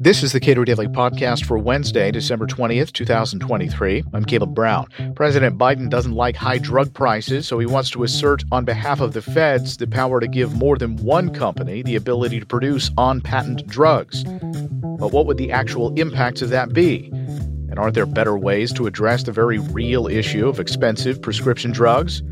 This 0.00 0.22
is 0.22 0.32
the 0.32 0.40
Cato 0.40 0.64
Daily 0.64 0.86
Podcast 0.86 1.44
for 1.44 1.58
Wednesday, 1.58 2.10
December 2.10 2.46
20th, 2.46 2.92
2023. 2.92 4.04
I'm 4.14 4.24
Caleb 4.24 4.54
Brown. 4.54 4.86
President 5.16 5.58
Biden 5.58 5.90
doesn't 5.90 6.14
like 6.14 6.36
high 6.36 6.58
drug 6.58 6.94
prices, 6.94 7.48
so 7.48 7.58
he 7.58 7.66
wants 7.66 7.90
to 7.90 8.04
assert 8.04 8.44
on 8.52 8.64
behalf 8.64 9.00
of 9.00 9.12
the 9.12 9.20
feds 9.20 9.76
the 9.76 9.86
power 9.86 10.20
to 10.20 10.28
give 10.28 10.54
more 10.54 10.78
than 10.78 10.96
one 10.98 11.34
company 11.34 11.82
the 11.82 11.96
ability 11.96 12.40
to 12.40 12.46
produce 12.46 12.90
on 12.96 13.20
patent 13.20 13.66
drugs. 13.66 14.24
But 14.24 15.12
what 15.12 15.26
would 15.26 15.36
the 15.36 15.52
actual 15.52 15.92
impacts 15.94 16.42
of 16.42 16.50
that 16.50 16.72
be? 16.72 17.10
And 17.12 17.78
aren't 17.78 17.94
there 17.94 18.06
better 18.06 18.38
ways 18.38 18.72
to 18.74 18.86
address 18.86 19.24
the 19.24 19.32
very 19.32 19.58
real 19.58 20.06
issue 20.06 20.48
of 20.48 20.60
expensive 20.60 21.20
prescription 21.20 21.72
drugs? 21.72 22.22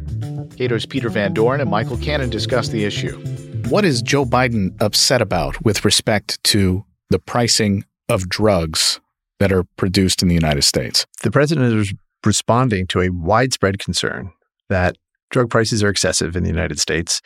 Cato's 0.57 0.87
Peter 0.87 1.11
Van 1.11 1.35
Doren 1.35 1.61
and 1.61 1.71
Michael 1.71 1.99
Cannon 1.99 2.31
discuss 2.31 2.69
the 2.69 2.85
issue. 2.85 3.21
What 3.69 3.85
is 3.85 4.01
Joe 4.01 4.25
Biden 4.25 4.81
upset 4.81 5.21
about 5.21 5.65
with 5.65 5.85
respect 5.85 6.43
to 6.45 6.85
the 7.11 7.19
pricing 7.19 7.85
of 8.09 8.29
drugs 8.29 9.01
that 9.39 9.53
are 9.53 9.65
produced 9.77 10.23
in 10.23 10.29
the 10.29 10.35
United 10.35 10.63
States. 10.63 11.07
The 11.23 11.31
president 11.31 11.75
is 11.75 11.95
responding 12.25 12.87
to 12.89 13.01
a 13.01 13.11
widespread 13.11 13.79
concern 13.79 14.33
that 14.69 14.97
drug 15.31 15.51
prices 15.51 15.83
are 15.83 15.89
excessive 15.89 16.37
in 16.37 16.43
the 16.43 16.49
United 16.49 16.79
States. 16.79 17.21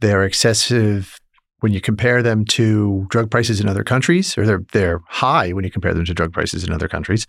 They 0.00 0.12
are 0.12 0.24
excessive 0.24 1.18
when 1.60 1.72
you 1.72 1.80
compare 1.80 2.22
them 2.22 2.44
to 2.44 3.06
drug 3.08 3.30
prices 3.30 3.60
in 3.60 3.68
other 3.68 3.82
countries, 3.82 4.36
or 4.36 4.44
they're, 4.44 4.62
they're 4.72 5.00
high 5.08 5.52
when 5.52 5.64
you 5.64 5.70
compare 5.70 5.94
them 5.94 6.04
to 6.04 6.14
drug 6.14 6.32
prices 6.32 6.64
in 6.64 6.72
other 6.72 6.88
countries. 6.88 7.24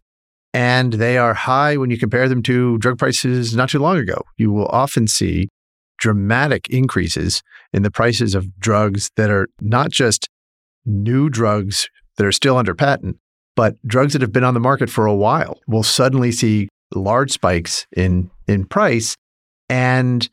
And 0.53 0.93
they 0.93 1.17
are 1.17 1.33
high 1.33 1.77
when 1.77 1.89
you 1.89 1.97
compare 1.97 2.27
them 2.27 2.43
to 2.43 2.77
drug 2.79 2.97
prices 2.97 3.55
not 3.55 3.69
too 3.69 3.79
long 3.79 3.97
ago. 3.97 4.21
You 4.37 4.51
will 4.51 4.67
often 4.67 5.07
see 5.07 5.47
dramatic 5.97 6.69
increases 6.69 7.41
in 7.73 7.83
the 7.83 7.91
prices 7.91 8.35
of 8.35 8.59
drugs 8.59 9.09
that 9.15 9.29
are 9.29 9.47
not 9.61 9.89
just 9.89 10.29
new 10.85 11.29
drugs 11.29 11.89
that 12.17 12.25
are 12.25 12.31
still 12.31 12.57
under 12.57 12.73
patent, 12.73 13.17
but 13.55 13.75
drugs 13.85 14.13
that 14.13 14.21
have 14.21 14.31
been 14.31 14.43
on 14.43 14.53
the 14.53 14.59
market 14.59 14.89
for 14.89 15.05
a 15.05 15.15
while 15.15 15.59
will 15.67 15.83
suddenly 15.83 16.31
see 16.31 16.69
large 16.93 17.31
spikes 17.31 17.85
in 17.95 18.29
in 18.47 18.65
price. 18.65 19.15
And 19.69 20.27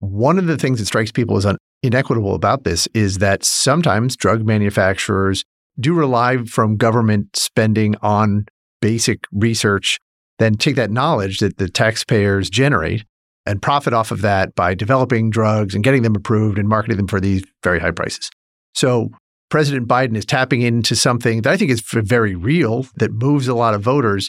one 0.00 0.38
of 0.38 0.46
the 0.46 0.58
things 0.58 0.78
that 0.78 0.86
strikes 0.86 1.10
people 1.10 1.36
as 1.36 1.46
un- 1.46 1.56
inequitable 1.82 2.34
about 2.34 2.64
this 2.64 2.86
is 2.94 3.18
that 3.18 3.44
sometimes 3.44 4.16
drug 4.16 4.44
manufacturers 4.44 5.44
do 5.78 5.94
rely 5.94 6.38
from 6.38 6.76
government 6.76 7.36
spending 7.36 7.96
on 8.02 8.46
basic 8.80 9.20
research, 9.32 9.98
then 10.38 10.54
take 10.54 10.76
that 10.76 10.90
knowledge 10.90 11.38
that 11.38 11.58
the 11.58 11.68
taxpayers 11.68 12.50
generate 12.50 13.04
and 13.46 13.62
profit 13.62 13.92
off 13.92 14.10
of 14.10 14.22
that 14.22 14.54
by 14.54 14.74
developing 14.74 15.30
drugs 15.30 15.74
and 15.74 15.84
getting 15.84 16.02
them 16.02 16.16
approved 16.16 16.58
and 16.58 16.68
marketing 16.68 16.96
them 16.96 17.06
for 17.06 17.20
these 17.20 17.44
very 17.62 17.78
high 17.78 17.90
prices. 17.90 18.30
So 18.74 19.10
President 19.48 19.86
Biden 19.86 20.16
is 20.16 20.26
tapping 20.26 20.62
into 20.62 20.96
something 20.96 21.42
that 21.42 21.52
I 21.52 21.56
think 21.56 21.70
is 21.70 21.80
very 21.80 22.34
real, 22.34 22.86
that 22.96 23.12
moves 23.12 23.48
a 23.48 23.54
lot 23.54 23.74
of 23.74 23.82
voters, 23.82 24.28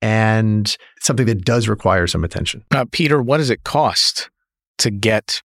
and 0.00 0.76
something 1.00 1.26
that 1.26 1.44
does 1.44 1.68
require 1.68 2.06
some 2.06 2.24
attention. 2.24 2.64
Uh, 2.70 2.84
Peter, 2.90 3.20
what 3.20 3.38
does 3.38 3.50
it 3.50 3.64
cost 3.64 4.30
to 4.78 4.90
get 4.90 5.42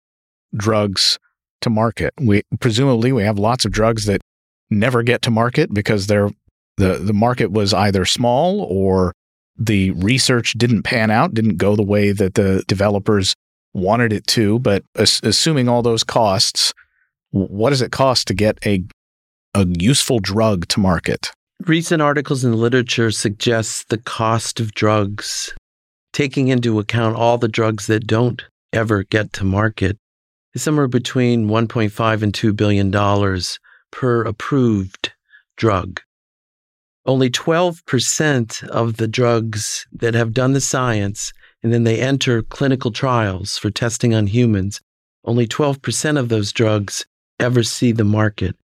drugs 0.56 1.20
to 1.62 1.70
market? 1.70 2.14
We 2.20 2.44
presumably 2.60 3.12
we 3.12 3.24
have 3.24 3.38
lots 3.38 3.66
of 3.66 3.72
drugs 3.72 4.06
that 4.06 4.22
never 4.70 5.04
get 5.04 5.22
to 5.24 5.32
market 5.32 5.74
because 5.74 6.08
they're 6.08 6.30
the 6.78 6.96
the 6.96 7.14
market 7.14 7.52
was 7.52 7.74
either 7.74 8.06
small 8.06 8.62
or 8.62 9.14
the 9.58 9.92
research 9.92 10.54
didn't 10.54 10.84
pan 10.84 11.12
out, 11.12 11.34
didn't 11.34 11.58
go 11.58 11.76
the 11.76 11.84
way 11.84 12.12
that 12.12 12.34
the 12.36 12.64
developers 12.68 13.36
wanted 13.74 14.12
it 14.14 14.28
to. 14.28 14.60
But 14.60 14.84
as, 14.96 15.20
assuming 15.24 15.70
all 15.70 15.82
those 15.82 16.04
costs, 16.04 16.74
what 17.32 17.70
does 17.70 17.82
it 17.82 17.92
cost 17.92 18.28
to 18.28 18.34
get 18.34 18.58
a 18.66 18.84
a 19.54 19.66
useful 19.80 20.20
drug 20.20 20.68
to 20.70 20.80
market. 20.80 21.32
Recent 21.66 22.02
articles 22.02 22.44
in 22.44 22.52
the 22.52 22.58
literature 22.58 23.12
suggest 23.12 23.90
the 23.90 23.98
cost 23.98 24.60
of 24.60 24.74
drugs, 24.74 25.54
taking 26.14 26.48
into 26.48 26.80
account 26.80 27.16
all 27.16 27.38
the 27.38 27.48
drugs 27.48 27.88
that 27.88 28.08
don't 28.08 28.44
ever 28.74 29.04
get 29.04 29.34
to 29.34 29.44
market, 29.44 29.98
is 30.54 30.64
somewhere 30.64 30.88
between 30.88 31.48
1.5 31.48 32.22
and 32.24 32.34
2 32.34 32.54
billion 32.54 32.90
dollars 32.90 33.60
per 33.92 34.24
approved 34.24 35.12
drug. 35.58 36.02
Only 37.06 37.30
12% 37.30 38.64
of 38.68 38.98
the 38.98 39.08
drugs 39.08 39.88
that 39.92 40.14
have 40.14 40.34
done 40.34 40.54
the 40.54 40.62
science 40.62 41.34
and 41.64 41.74
then 41.74 41.84
they 41.84 42.00
enter 42.00 42.42
clinical 42.42 42.92
trials 42.92 43.58
for 43.58 43.70
testing 43.70 44.14
on 44.14 44.28
humans, 44.28 44.82
only 45.26 45.48
12% 45.48 46.18
of 46.18 46.30
those 46.30 46.52
drugs 46.52 47.06
ever 47.40 47.64
see 47.64 47.92
the 47.92 48.04
market. 48.04 48.56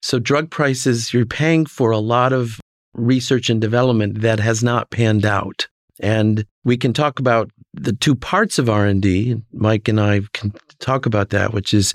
So, 0.00 0.18
drug 0.18 0.50
prices, 0.50 1.12
you're 1.12 1.26
paying 1.26 1.66
for 1.66 1.90
a 1.90 1.98
lot 1.98 2.32
of 2.32 2.60
research 2.94 3.50
and 3.50 3.60
development 3.60 4.20
that 4.22 4.40
has 4.40 4.62
not 4.62 4.90
panned 4.90 5.24
out. 5.24 5.68
And 6.00 6.44
we 6.64 6.76
can 6.76 6.92
talk 6.92 7.18
about 7.18 7.50
the 7.74 7.92
two 7.92 8.14
parts 8.14 8.58
of 8.58 8.68
R&D. 8.68 9.40
Mike 9.52 9.88
and 9.88 10.00
I 10.00 10.22
can 10.32 10.52
talk 10.80 11.06
about 11.06 11.30
that, 11.30 11.52
which 11.52 11.72
is 11.72 11.94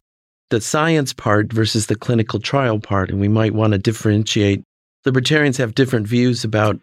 the 0.50 0.62
science 0.62 1.12
part 1.14 1.52
versus 1.52 1.88
the 1.88 1.96
clinical 1.96 2.40
trial 2.40 2.80
part. 2.80 3.10
And 3.10 3.20
we 3.20 3.28
might 3.28 3.54
want 3.54 3.74
to 3.74 3.80
differentiate. 3.80 4.64
Libertarians 5.06 5.58
have 5.58 5.76
different 5.76 6.08
views 6.08 6.44
about 6.44 6.80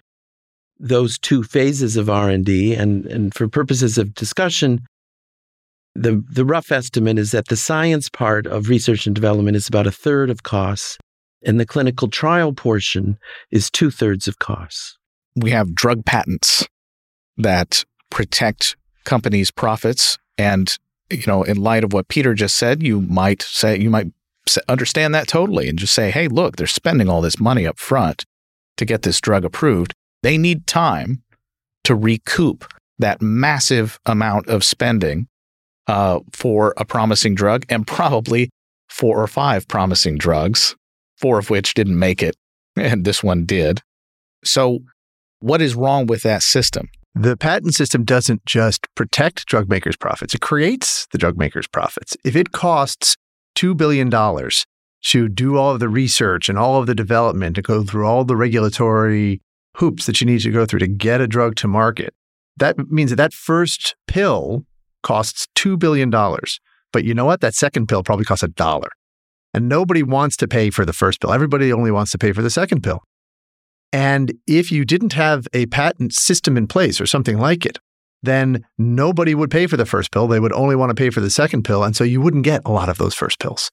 those 0.78 1.18
two 1.18 1.42
phases 1.42 1.96
of 1.96 2.10
R&D. 2.10 2.74
And, 2.74 3.06
and 3.06 3.34
for 3.34 3.48
purposes 3.48 3.98
of 3.98 4.14
discussion, 4.14 4.80
the, 5.94 6.24
the 6.30 6.44
rough 6.44 6.72
estimate 6.72 7.18
is 7.18 7.30
that 7.30 7.48
the 7.48 7.56
science 7.56 8.08
part 8.08 8.46
of 8.46 8.68
research 8.68 9.06
and 9.06 9.14
development 9.14 9.56
is 9.56 9.68
about 9.68 9.86
a 9.86 9.92
third 9.92 10.30
of 10.30 10.42
costs 10.42 10.98
and 11.44 11.60
the 11.60 11.66
clinical 11.66 12.08
trial 12.08 12.52
portion 12.52 13.18
is 13.50 13.70
two 13.70 13.90
thirds 13.90 14.26
of 14.26 14.38
costs. 14.38 14.98
We 15.36 15.50
have 15.50 15.74
drug 15.74 16.04
patents 16.04 16.66
that 17.36 17.84
protect 18.10 18.76
companies' 19.04 19.50
profits. 19.50 20.18
And, 20.38 20.76
you 21.10 21.24
know, 21.26 21.42
in 21.42 21.58
light 21.58 21.84
of 21.84 21.92
what 21.92 22.08
Peter 22.08 22.34
just 22.34 22.56
said, 22.56 22.82
you 22.82 23.00
might 23.02 23.42
say, 23.42 23.78
you 23.78 23.90
might 23.90 24.08
understand 24.68 25.14
that 25.14 25.28
totally 25.28 25.68
and 25.68 25.78
just 25.78 25.94
say, 25.94 26.10
hey, 26.10 26.28
look, 26.28 26.56
they're 26.56 26.66
spending 26.66 27.08
all 27.08 27.20
this 27.20 27.40
money 27.40 27.66
up 27.66 27.78
front 27.78 28.24
to 28.76 28.84
get 28.84 29.02
this 29.02 29.20
drug 29.20 29.44
approved. 29.44 29.94
They 30.22 30.38
need 30.38 30.66
time 30.66 31.22
to 31.84 31.94
recoup 31.94 32.64
that 32.98 33.20
massive 33.20 33.98
amount 34.06 34.48
of 34.48 34.64
spending 34.64 35.28
uh, 35.86 36.20
for 36.32 36.74
a 36.76 36.84
promising 36.84 37.34
drug 37.34 37.66
and 37.68 37.86
probably 37.86 38.50
four 38.88 39.20
or 39.20 39.26
five 39.26 39.66
promising 39.68 40.16
drugs 40.16 40.74
four 41.16 41.38
of 41.38 41.50
which 41.50 41.74
didn't 41.74 41.98
make 41.98 42.22
it, 42.22 42.36
and 42.76 43.04
this 43.04 43.22
one 43.22 43.44
did. 43.44 43.80
So, 44.44 44.80
what 45.40 45.60
is 45.60 45.74
wrong 45.74 46.06
with 46.06 46.22
that 46.22 46.42
system? 46.42 46.88
The 47.14 47.36
patent 47.36 47.74
system 47.74 48.04
doesn't 48.04 48.44
just 48.44 48.86
protect 48.94 49.46
drug 49.46 49.68
makers' 49.68 49.96
profits, 49.96 50.34
it 50.34 50.40
creates 50.40 51.06
the 51.12 51.18
drug 51.18 51.38
makers' 51.38 51.66
profits. 51.66 52.16
If 52.24 52.36
it 52.36 52.52
costs 52.52 53.16
$2 53.56 53.76
billion 53.76 54.10
to 54.10 55.28
do 55.28 55.56
all 55.56 55.72
of 55.72 55.80
the 55.80 55.88
research 55.88 56.48
and 56.48 56.58
all 56.58 56.80
of 56.80 56.86
the 56.86 56.94
development, 56.94 57.56
to 57.56 57.62
go 57.62 57.82
through 57.82 58.06
all 58.06 58.24
the 58.24 58.36
regulatory 58.36 59.40
hoops 59.76 60.06
that 60.06 60.20
you 60.20 60.26
need 60.26 60.40
to 60.40 60.50
go 60.50 60.64
through 60.64 60.78
to 60.78 60.86
get 60.86 61.20
a 61.20 61.26
drug 61.26 61.56
to 61.56 61.68
market, 61.68 62.14
that 62.56 62.78
means 62.90 63.10
that 63.10 63.16
that 63.16 63.32
first 63.32 63.96
pill 64.06 64.64
costs 65.02 65.46
$2 65.56 65.78
billion. 65.78 66.10
But 66.10 67.04
you 67.04 67.14
know 67.14 67.24
what? 67.24 67.40
That 67.40 67.54
second 67.54 67.88
pill 67.88 68.02
probably 68.02 68.24
costs 68.24 68.42
a 68.42 68.48
dollar. 68.48 68.88
And 69.52 69.68
nobody 69.68 70.02
wants 70.02 70.36
to 70.38 70.48
pay 70.48 70.70
for 70.70 70.84
the 70.84 70.92
first 70.92 71.20
pill. 71.20 71.32
Everybody 71.32 71.72
only 71.72 71.90
wants 71.90 72.10
to 72.12 72.18
pay 72.18 72.32
for 72.32 72.42
the 72.42 72.50
second 72.50 72.82
pill. 72.82 73.02
And 73.92 74.32
if 74.48 74.72
you 74.72 74.84
didn't 74.84 75.12
have 75.12 75.46
a 75.52 75.66
patent 75.66 76.12
system 76.12 76.56
in 76.56 76.66
place 76.66 77.00
or 77.00 77.06
something 77.06 77.38
like 77.38 77.64
it, 77.64 77.78
then 78.24 78.64
nobody 78.78 79.34
would 79.34 79.50
pay 79.50 79.66
for 79.66 79.76
the 79.76 79.86
first 79.86 80.10
pill. 80.10 80.26
They 80.26 80.40
would 80.40 80.52
only 80.52 80.76
want 80.76 80.90
to 80.90 80.94
pay 80.94 81.10
for 81.10 81.20
the 81.20 81.30
second 81.30 81.64
pill. 81.64 81.84
And 81.84 81.94
so 81.96 82.04
you 82.04 82.20
wouldn't 82.20 82.44
get 82.44 82.62
a 82.64 82.72
lot 82.72 82.88
of 82.88 82.98
those 82.98 83.14
first 83.14 83.38
pills. 83.38 83.70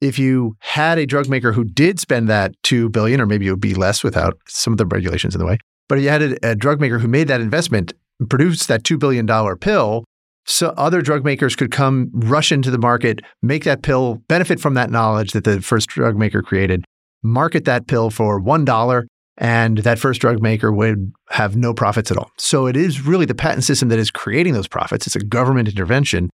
If 0.00 0.18
you 0.18 0.56
had 0.60 0.98
a 0.98 1.06
drug 1.06 1.28
maker 1.28 1.52
who 1.52 1.64
did 1.64 1.98
spend 1.98 2.28
that 2.28 2.54
2 2.62 2.90
billion 2.90 3.20
or 3.20 3.26
maybe 3.26 3.46
it 3.46 3.50
would 3.50 3.60
be 3.60 3.74
less 3.74 4.04
without 4.04 4.38
some 4.46 4.72
of 4.72 4.78
the 4.78 4.86
regulations 4.86 5.34
in 5.34 5.38
the 5.38 5.46
way, 5.46 5.58
but 5.88 6.00
you 6.00 6.08
had 6.08 6.22
a, 6.22 6.50
a 6.50 6.54
drug 6.54 6.80
maker 6.80 6.98
who 6.98 7.08
made 7.08 7.28
that 7.28 7.40
investment, 7.40 7.92
produced 8.28 8.68
that 8.68 8.84
2 8.84 8.98
billion 8.98 9.24
dollar 9.26 9.56
pill, 9.56 10.04
so 10.46 10.74
other 10.76 11.00
drug 11.00 11.24
makers 11.24 11.56
could 11.56 11.70
come 11.70 12.10
rush 12.12 12.52
into 12.52 12.70
the 12.70 12.78
market, 12.78 13.20
make 13.42 13.64
that 13.64 13.82
pill, 13.82 14.16
benefit 14.28 14.60
from 14.60 14.74
that 14.74 14.90
knowledge 14.90 15.32
that 15.32 15.44
the 15.44 15.62
first 15.62 15.88
drug 15.88 16.16
maker 16.16 16.42
created, 16.42 16.84
market 17.22 17.64
that 17.64 17.86
pill 17.86 18.10
for 18.10 18.40
$1 18.40 19.06
and 19.36 19.78
that 19.78 19.98
first 19.98 20.20
drug 20.20 20.40
maker 20.40 20.72
would 20.72 21.12
have 21.30 21.56
no 21.56 21.74
profits 21.74 22.10
at 22.10 22.16
all. 22.16 22.30
So 22.36 22.66
it 22.66 22.76
is 22.76 23.04
really 23.04 23.26
the 23.26 23.34
patent 23.34 23.64
system 23.64 23.88
that 23.88 23.98
is 23.98 24.10
creating 24.10 24.52
those 24.52 24.68
profits. 24.68 25.06
It's 25.06 25.16
a 25.16 25.20
government 25.20 25.68
intervention 25.68 26.30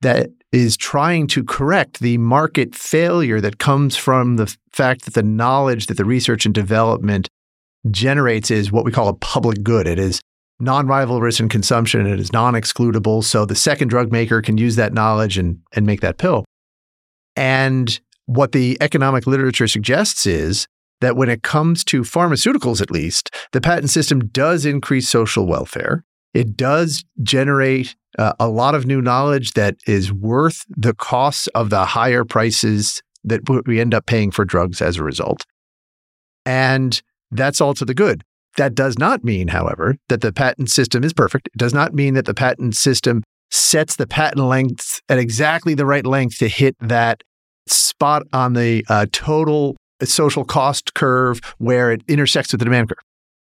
that 0.00 0.30
is 0.50 0.76
trying 0.76 1.28
to 1.28 1.44
correct 1.44 2.00
the 2.00 2.18
market 2.18 2.74
failure 2.74 3.40
that 3.40 3.58
comes 3.58 3.96
from 3.96 4.36
the 4.36 4.54
fact 4.72 5.04
that 5.04 5.14
the 5.14 5.22
knowledge 5.22 5.86
that 5.86 5.96
the 5.96 6.04
research 6.04 6.44
and 6.44 6.54
development 6.54 7.28
generates 7.90 8.50
is 8.50 8.72
what 8.72 8.84
we 8.84 8.92
call 8.92 9.08
a 9.08 9.14
public 9.14 9.62
good. 9.62 9.86
It 9.86 9.98
is 9.98 10.20
non-rivalrous 10.60 11.40
in 11.40 11.48
consumption 11.48 12.06
it 12.06 12.20
is 12.20 12.32
non-excludable. 12.32 13.24
So 13.24 13.44
the 13.44 13.54
second 13.54 13.88
drug 13.88 14.12
maker 14.12 14.42
can 14.42 14.58
use 14.58 14.76
that 14.76 14.92
knowledge 14.92 15.38
and, 15.38 15.58
and 15.74 15.86
make 15.86 16.00
that 16.02 16.18
pill. 16.18 16.44
And 17.34 17.98
what 18.26 18.52
the 18.52 18.76
economic 18.80 19.26
literature 19.26 19.66
suggests 19.66 20.26
is 20.26 20.66
that 21.02 21.16
when 21.16 21.28
it 21.28 21.42
comes 21.42 21.84
to 21.84 22.02
pharmaceuticals, 22.02 22.80
at 22.80 22.90
least, 22.90 23.30
the 23.52 23.60
patent 23.60 23.90
system 23.90 24.28
does 24.28 24.64
increase 24.64 25.08
social 25.08 25.46
welfare. 25.46 26.04
It 26.32 26.56
does 26.56 27.04
generate 27.22 27.94
uh, 28.18 28.32
a 28.40 28.48
lot 28.48 28.74
of 28.74 28.86
new 28.86 29.02
knowledge 29.02 29.52
that 29.52 29.76
is 29.86 30.12
worth 30.12 30.64
the 30.68 30.94
costs 30.94 31.48
of 31.48 31.70
the 31.70 31.84
higher 31.84 32.24
prices 32.24 33.02
that 33.24 33.42
we 33.66 33.80
end 33.80 33.94
up 33.94 34.06
paying 34.06 34.30
for 34.30 34.44
drugs 34.44 34.80
as 34.80 34.96
a 34.96 35.04
result. 35.04 35.44
And 36.46 37.00
that's 37.30 37.60
all 37.60 37.74
to 37.74 37.84
the 37.84 37.94
good. 37.94 38.22
That 38.56 38.74
does 38.74 38.98
not 38.98 39.24
mean, 39.24 39.48
however, 39.48 39.96
that 40.08 40.20
the 40.20 40.32
patent 40.32 40.70
system 40.70 41.04
is 41.04 41.12
perfect. 41.12 41.48
It 41.48 41.58
does 41.58 41.74
not 41.74 41.94
mean 41.94 42.14
that 42.14 42.26
the 42.26 42.34
patent 42.34 42.76
system 42.76 43.22
sets 43.50 43.96
the 43.96 44.06
patent 44.06 44.44
length 44.44 45.00
at 45.08 45.18
exactly 45.18 45.74
the 45.74 45.86
right 45.86 46.06
length 46.06 46.38
to 46.38 46.48
hit 46.48 46.76
that 46.80 47.22
spot 47.66 48.22
on 48.32 48.52
the 48.54 48.84
uh, 48.88 49.06
total 49.12 49.76
social 50.06 50.44
cost 50.44 50.94
curve 50.94 51.40
where 51.58 51.92
it 51.92 52.02
intersects 52.08 52.52
with 52.52 52.60
the 52.60 52.64
demand 52.64 52.88
curve. 52.88 52.98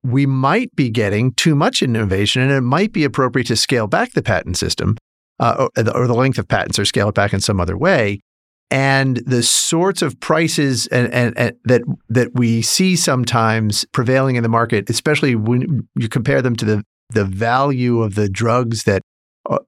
We 0.02 0.24
might 0.26 0.74
be 0.74 0.88
getting 0.88 1.32
too 1.32 1.54
much 1.54 1.82
innovation, 1.82 2.40
and 2.42 2.50
it 2.50 2.62
might 2.62 2.92
be 2.92 3.04
appropriate 3.04 3.48
to 3.48 3.56
scale 3.56 3.86
back 3.86 4.12
the 4.12 4.22
patent 4.22 4.56
system 4.56 4.96
uh, 5.38 5.68
or, 5.76 5.88
or 5.94 6.06
the 6.06 6.14
length 6.14 6.38
of 6.38 6.48
patents 6.48 6.78
or 6.78 6.84
scale 6.84 7.10
it 7.10 7.14
back 7.14 7.32
in 7.32 7.40
some 7.40 7.60
other 7.60 7.76
way 7.76 8.20
and 8.70 9.16
the 9.26 9.42
sorts 9.42 10.00
of 10.00 10.18
prices 10.20 10.86
and, 10.88 11.12
and, 11.12 11.36
and, 11.36 11.56
that 11.64 11.82
that 12.08 12.34
we 12.34 12.62
see 12.62 12.94
sometimes 12.94 13.84
prevailing 13.92 14.36
in 14.36 14.42
the 14.42 14.48
market, 14.48 14.88
especially 14.88 15.34
when 15.34 15.88
you 15.96 16.08
compare 16.08 16.40
them 16.40 16.56
to 16.56 16.64
the 16.64 16.84
the 17.12 17.24
value 17.24 18.00
of 18.02 18.14
the 18.14 18.28
drugs 18.28 18.84
that 18.84 19.02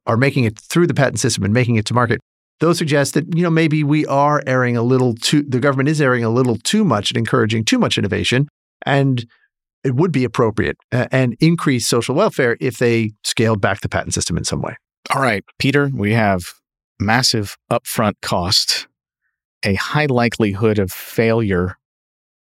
are 0.07 0.17
making 0.17 0.45
it 0.45 0.59
through 0.59 0.87
the 0.87 0.95
patent 0.95 1.19
system 1.19 1.43
and 1.43 1.53
making 1.53 1.75
it 1.75 1.85
to 1.87 1.95
market, 1.95 2.21
those 2.61 2.79
suggest 2.79 3.15
that 3.15 3.35
you 3.35 3.43
know 3.43 3.51
maybe 3.51 3.83
we 3.85 4.07
are 4.07 4.43
erring 4.47 4.77
a 4.77 4.83
little 4.83 5.15
too. 5.15 5.43
The 5.43 5.61
government 5.61 5.89
is 5.89 6.01
erring 6.01 6.25
a 6.25 6.31
little 6.31 6.57
too 6.57 6.85
much 6.85 7.11
and 7.11 7.19
encouraging 7.19 7.65
too 7.65 7.79
much 7.79 7.99
innovation, 7.99 8.49
and 8.87 9.25
it 9.85 9.95
would 9.95 10.13
be 10.13 10.25
appropriate 10.25 10.77
uh, 10.93 11.07
and 11.11 11.37
increase 11.41 11.87
social 11.89 12.15
welfare 12.15 12.57
if 12.61 12.79
they 12.79 13.13
scaled 13.25 13.61
back 13.61 13.81
the 13.81 13.89
patent 13.89 14.15
system 14.15 14.37
in 14.37 14.45
some 14.45 14.63
way. 14.63 14.77
All 15.15 15.21
right, 15.21 15.45
Peter, 15.59 15.91
we 15.93 16.13
have 16.13 16.55
massive 17.01 17.57
upfront 17.71 18.15
costs 18.23 18.87
a 19.65 19.75
high 19.75 20.07
likelihood 20.07 20.79
of 20.79 20.93
failure 20.93 21.77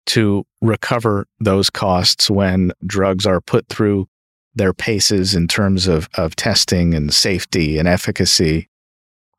to 0.06 0.44
recover 0.60 1.26
those 1.40 1.70
costs 1.70 2.28
when 2.28 2.72
drugs 2.84 3.26
are 3.26 3.40
put 3.40 3.68
through 3.68 4.08
their 4.54 4.72
paces 4.72 5.34
in 5.34 5.48
terms 5.48 5.86
of, 5.86 6.08
of 6.14 6.36
testing 6.36 6.94
and 6.94 7.14
safety 7.14 7.78
and 7.78 7.88
efficacy. 7.88 8.68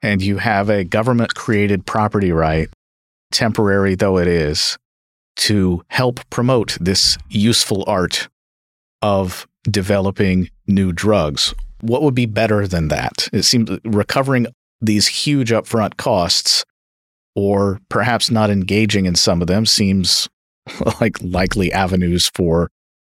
And 0.03 0.21
you 0.21 0.37
have 0.37 0.69
a 0.69 0.83
government 0.83 1.33
created 1.33 1.85
property 1.85 2.31
right, 2.31 2.69
temporary 3.31 3.95
though 3.95 4.19
it 4.19 4.27
is, 4.27 4.77
to 5.37 5.83
help 5.87 6.19
promote 6.29 6.77
this 6.79 7.17
useful 7.29 7.83
art 7.87 8.27
of 9.01 9.47
developing 9.63 10.49
new 10.67 10.91
drugs. 10.91 11.53
What 11.81 12.03
would 12.03 12.13
be 12.13 12.25
better 12.25 12.67
than 12.67 12.89
that? 12.89 13.29
It 13.33 13.43
seems 13.43 13.71
recovering 13.83 14.47
these 14.81 15.07
huge 15.07 15.49
upfront 15.49 15.97
costs 15.97 16.65
or 17.35 17.79
perhaps 17.89 18.29
not 18.29 18.49
engaging 18.49 19.05
in 19.05 19.15
some 19.15 19.41
of 19.41 19.47
them 19.47 19.65
seems 19.65 20.29
like 21.01 21.17
likely 21.21 21.71
avenues 21.71 22.29
for 22.35 22.69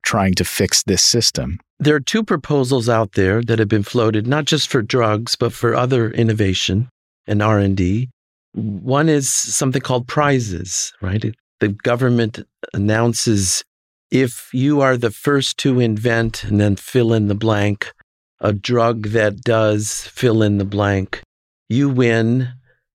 trying 0.10 0.34
to 0.34 0.44
fix 0.44 0.82
this 0.82 1.04
system. 1.04 1.60
There 1.80 1.94
are 1.94 2.00
two 2.00 2.24
proposals 2.24 2.90
out 2.90 3.12
there 3.12 3.44
that 3.44 3.60
have 3.60 3.68
been 3.68 3.84
floated 3.84 4.26
not 4.26 4.46
just 4.46 4.68
for 4.68 4.82
drugs 4.82 5.36
but 5.36 5.54
for 5.54 5.76
other 5.76 6.10
innovation 6.10 6.90
and 7.28 7.44
R&D. 7.44 8.10
One 8.54 9.08
is 9.08 9.32
something 9.32 9.84
called 9.84 10.08
prizes, 10.08 10.92
right? 11.00 11.24
The 11.60 11.68
government 11.68 12.40
announces 12.74 13.64
if 14.10 14.50
you 14.52 14.82
are 14.82 14.98
the 14.98 15.12
first 15.12 15.60
to 15.60 15.80
invent 15.80 16.44
and 16.44 16.60
then 16.60 16.76
fill 16.76 17.14
in 17.14 17.28
the 17.28 17.36
blank 17.36 17.92
a 18.40 18.52
drug 18.52 19.10
that 19.10 19.42
does 19.42 20.08
fill 20.08 20.42
in 20.42 20.58
the 20.58 20.66
blank, 20.66 21.22
you 21.68 21.88
win 21.88 22.50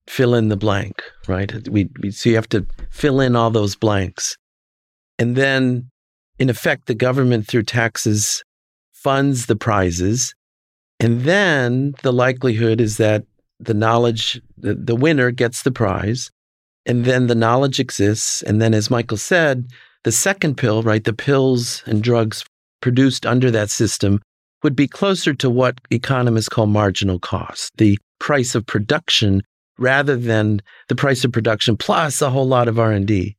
fill 0.07 0.35
in 0.35 0.49
the 0.49 0.57
blank, 0.57 1.01
right? 1.29 1.65
We, 1.69 1.89
we, 2.01 2.11
so 2.11 2.29
you 2.29 2.35
have 2.35 2.49
to 2.49 2.65
fill 2.91 3.21
in 3.21 3.37
all 3.37 3.51
those 3.51 3.75
blanks. 3.75 4.35
And 5.17 5.37
then, 5.37 5.89
in 6.39 6.49
effect, 6.49 6.87
the 6.87 6.95
government 6.95 7.47
through 7.47 7.63
taxes 7.63 8.43
funds 8.91 9.45
the 9.45 9.55
prizes. 9.55 10.33
And 10.99 11.21
then 11.21 11.93
the 12.03 12.13
likelihood 12.13 12.81
is 12.81 12.97
that 12.97 13.23
the 13.59 13.73
knowledge, 13.73 14.41
the, 14.57 14.75
the 14.75 14.95
winner 14.95 15.31
gets 15.31 15.63
the 15.63 15.71
prize. 15.71 16.31
And 16.85 17.05
then 17.05 17.27
the 17.27 17.35
knowledge 17.35 17.79
exists. 17.79 18.41
And 18.43 18.61
then, 18.61 18.73
as 18.73 18.91
Michael 18.91 19.17
said, 19.17 19.67
the 20.03 20.11
second 20.11 20.55
pill, 20.55 20.83
right, 20.83 21.03
the 21.03 21.13
pills 21.13 21.81
and 21.85 22.03
drugs 22.03 22.45
produced 22.81 23.25
under 23.25 23.49
that 23.51 23.71
system 23.71 24.21
would 24.63 24.75
be 24.75 24.87
closer 24.87 25.33
to 25.33 25.49
what 25.49 25.79
economists 25.89 26.49
call 26.49 26.67
marginal 26.67 27.19
cost, 27.19 27.71
the 27.77 27.97
price 28.19 28.55
of 28.55 28.65
production 28.65 29.41
rather 29.77 30.15
than 30.15 30.61
the 30.87 30.95
price 30.95 31.23
of 31.23 31.31
production 31.31 31.75
plus 31.75 32.21
a 32.21 32.29
whole 32.29 32.47
lot 32.47 32.67
of 32.67 32.79
R&D. 32.79 33.35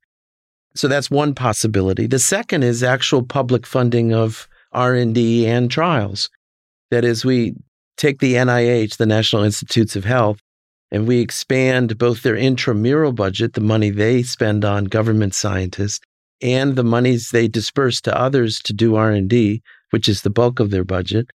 So 0.76 0.88
that's 0.88 1.10
one 1.10 1.34
possibility. 1.34 2.06
The 2.06 2.18
second 2.18 2.62
is 2.62 2.82
actual 2.82 3.22
public 3.22 3.66
funding 3.66 4.12
of 4.12 4.48
R&D 4.72 5.46
and 5.46 5.70
trials. 5.70 6.28
That 6.90 7.04
is 7.04 7.24
we 7.24 7.54
take 7.96 8.20
the 8.20 8.34
NIH, 8.34 8.96
the 8.96 9.06
National 9.06 9.42
Institutes 9.42 9.96
of 9.96 10.04
Health, 10.04 10.38
and 10.90 11.06
we 11.06 11.20
expand 11.20 11.98
both 11.98 12.22
their 12.22 12.36
intramural 12.36 13.12
budget, 13.12 13.54
the 13.54 13.60
money 13.60 13.90
they 13.90 14.22
spend 14.22 14.64
on 14.64 14.84
government 14.84 15.34
scientists, 15.34 16.00
and 16.42 16.76
the 16.76 16.84
monies 16.84 17.30
they 17.30 17.48
disperse 17.48 18.00
to 18.02 18.16
others 18.16 18.60
to 18.60 18.72
do 18.72 18.94
R&D, 18.96 19.62
which 19.90 20.08
is 20.08 20.22
the 20.22 20.30
bulk 20.30 20.60
of 20.60 20.70
their 20.70 20.84
budget 20.84 21.28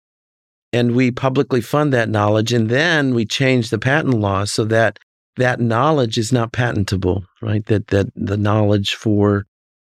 and 0.72 0.96
we 0.96 1.10
publicly 1.10 1.60
fund 1.60 1.92
that 1.92 2.08
knowledge 2.08 2.52
and 2.52 2.68
then 2.68 3.14
we 3.14 3.24
change 3.24 3.70
the 3.70 3.78
patent 3.78 4.14
law 4.14 4.44
so 4.44 4.64
that 4.64 4.98
that 5.36 5.60
knowledge 5.60 6.18
is 6.18 6.32
not 6.32 6.52
patentable 6.52 7.24
right? 7.42 7.66
That 7.66 7.88
that 7.88 8.06
the 8.14 8.36
knowledge 8.36 8.94
for 8.94 9.44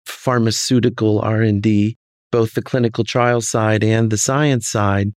pharmaceutical 0.06 1.20
r&d 1.20 1.96
both 2.32 2.54
the 2.54 2.62
clinical 2.62 3.04
trial 3.04 3.40
side 3.40 3.84
and 3.84 4.10
the 4.10 4.18
science 4.18 4.66
side 4.66 5.12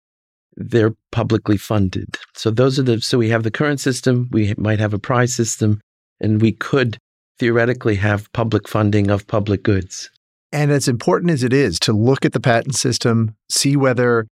they're 0.57 0.93
publicly 1.11 1.57
funded. 1.57 2.17
So 2.33 2.49
those 2.49 2.79
are 2.79 2.83
the 2.83 3.01
so 3.01 3.17
we 3.17 3.29
have 3.29 3.43
the 3.43 3.51
current 3.51 3.79
system 3.79 4.29
we 4.31 4.53
might 4.57 4.79
have 4.79 4.93
a 4.93 4.99
prize 4.99 5.33
system 5.33 5.81
and 6.19 6.41
we 6.41 6.51
could 6.51 6.97
theoretically 7.39 7.95
have 7.95 8.31
public 8.31 8.67
funding 8.67 9.09
of 9.09 9.27
public 9.27 9.63
goods. 9.63 10.09
And 10.51 10.71
as 10.71 10.87
important 10.87 11.31
as 11.31 11.43
it 11.43 11.51
is 11.51 11.79
to 11.79 11.91
look 11.91 12.23
at 12.23 12.31
the 12.33 12.39
patent 12.39 12.75
system 12.75 13.35
see 13.49 13.75
whether 13.75 14.27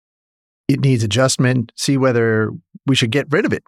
it 0.68 0.80
needs 0.80 1.02
adjustment, 1.02 1.72
see 1.76 1.96
whether 1.96 2.50
we 2.86 2.94
should 2.94 3.10
get 3.10 3.26
rid 3.30 3.44
of 3.44 3.52
it 3.52 3.62